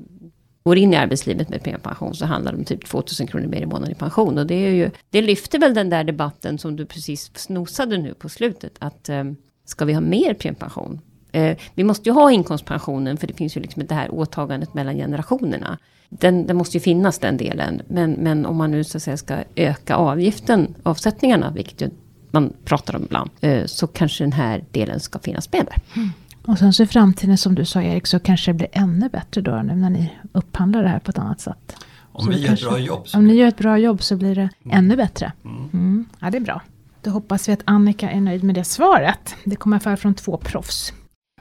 [0.62, 3.66] går in i arbetslivet med premiepension så handlar det om typ 2000 kronor mer i
[3.66, 4.38] månaden i pension.
[4.38, 8.14] Och det, är ju, det lyfter väl den där debatten som du precis snosade nu
[8.14, 9.24] på slutet, att eh,
[9.64, 11.00] ska vi ha mer premiepension?
[11.32, 14.96] Eh, vi måste ju ha inkomstpensionen för det finns ju liksom det här åtagandet mellan
[14.96, 15.78] generationerna.
[16.08, 17.82] Den, den måste ju finnas den delen.
[17.88, 21.90] Men, men om man nu så att säga ska öka avgiften, avsättningarna, vilket ju
[22.30, 25.82] man pratar om ibland, eh, så kanske den här delen ska finnas med där.
[25.96, 26.10] Mm.
[26.46, 29.40] Och sen så i framtiden som du sa Erik, så kanske det blir ännu bättre
[29.40, 31.76] då nu när ni upphandlar det här på ett annat sätt.
[32.12, 33.06] Om så vi gör ett bra jobb.
[33.14, 34.78] Om ni gör ett bra jobb så blir det mm.
[34.78, 35.32] ännu bättre.
[35.44, 35.68] Mm.
[35.72, 36.06] mm.
[36.20, 36.62] Ja, det är bra.
[37.02, 39.34] Då hoppas vi att Annika är nöjd med det svaret.
[39.44, 40.92] Det kommer från två proffs.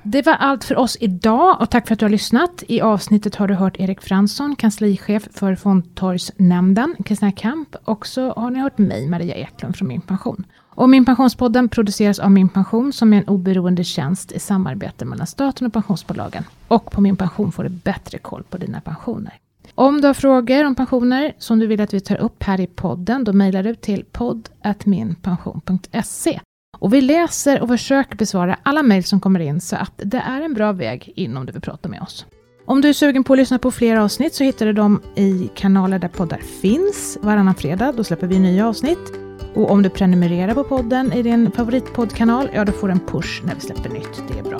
[0.03, 2.63] Det var allt för oss idag och tack för att du har lyssnat.
[2.67, 8.51] I avsnittet har du hört Erik Fransson, kanslichef för Fondtorgsnämnden, Kristina Kamp och så har
[8.51, 10.45] ni hört mig, Maria Eklund från Min Pension.
[10.79, 15.27] Och Min Pensionspodden produceras av Min Pension som är en oberoende tjänst i samarbete mellan
[15.27, 16.43] staten och pensionsbolagen.
[16.67, 19.33] Och på Min Pension får du bättre koll på dina pensioner.
[19.75, 22.67] Om du har frågor om pensioner som du vill att vi tar upp här i
[22.67, 26.39] podden, då mejlar du till podd.minpension.se.
[26.79, 30.41] Och vi läser och försöker besvara alla mejl som kommer in så att det är
[30.41, 32.25] en bra väg in om du vill prata med oss.
[32.65, 35.49] Om du är sugen på att lyssna på fler avsnitt så hittar du dem i
[35.55, 37.17] kanaler där poddar finns.
[37.21, 39.18] Varannan fredag, då släpper vi nya avsnitt.
[39.55, 43.41] Och om du prenumererar på podden i din favoritpoddkanal, ja då får du en push
[43.45, 44.23] när vi släpper nytt.
[44.27, 44.59] Det är bra.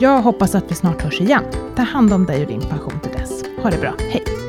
[0.00, 1.44] Jag hoppas att vi snart hörs igen.
[1.76, 3.44] Ta hand om dig och din pension till dess.
[3.62, 3.94] Ha det bra.
[3.98, 4.47] Hej!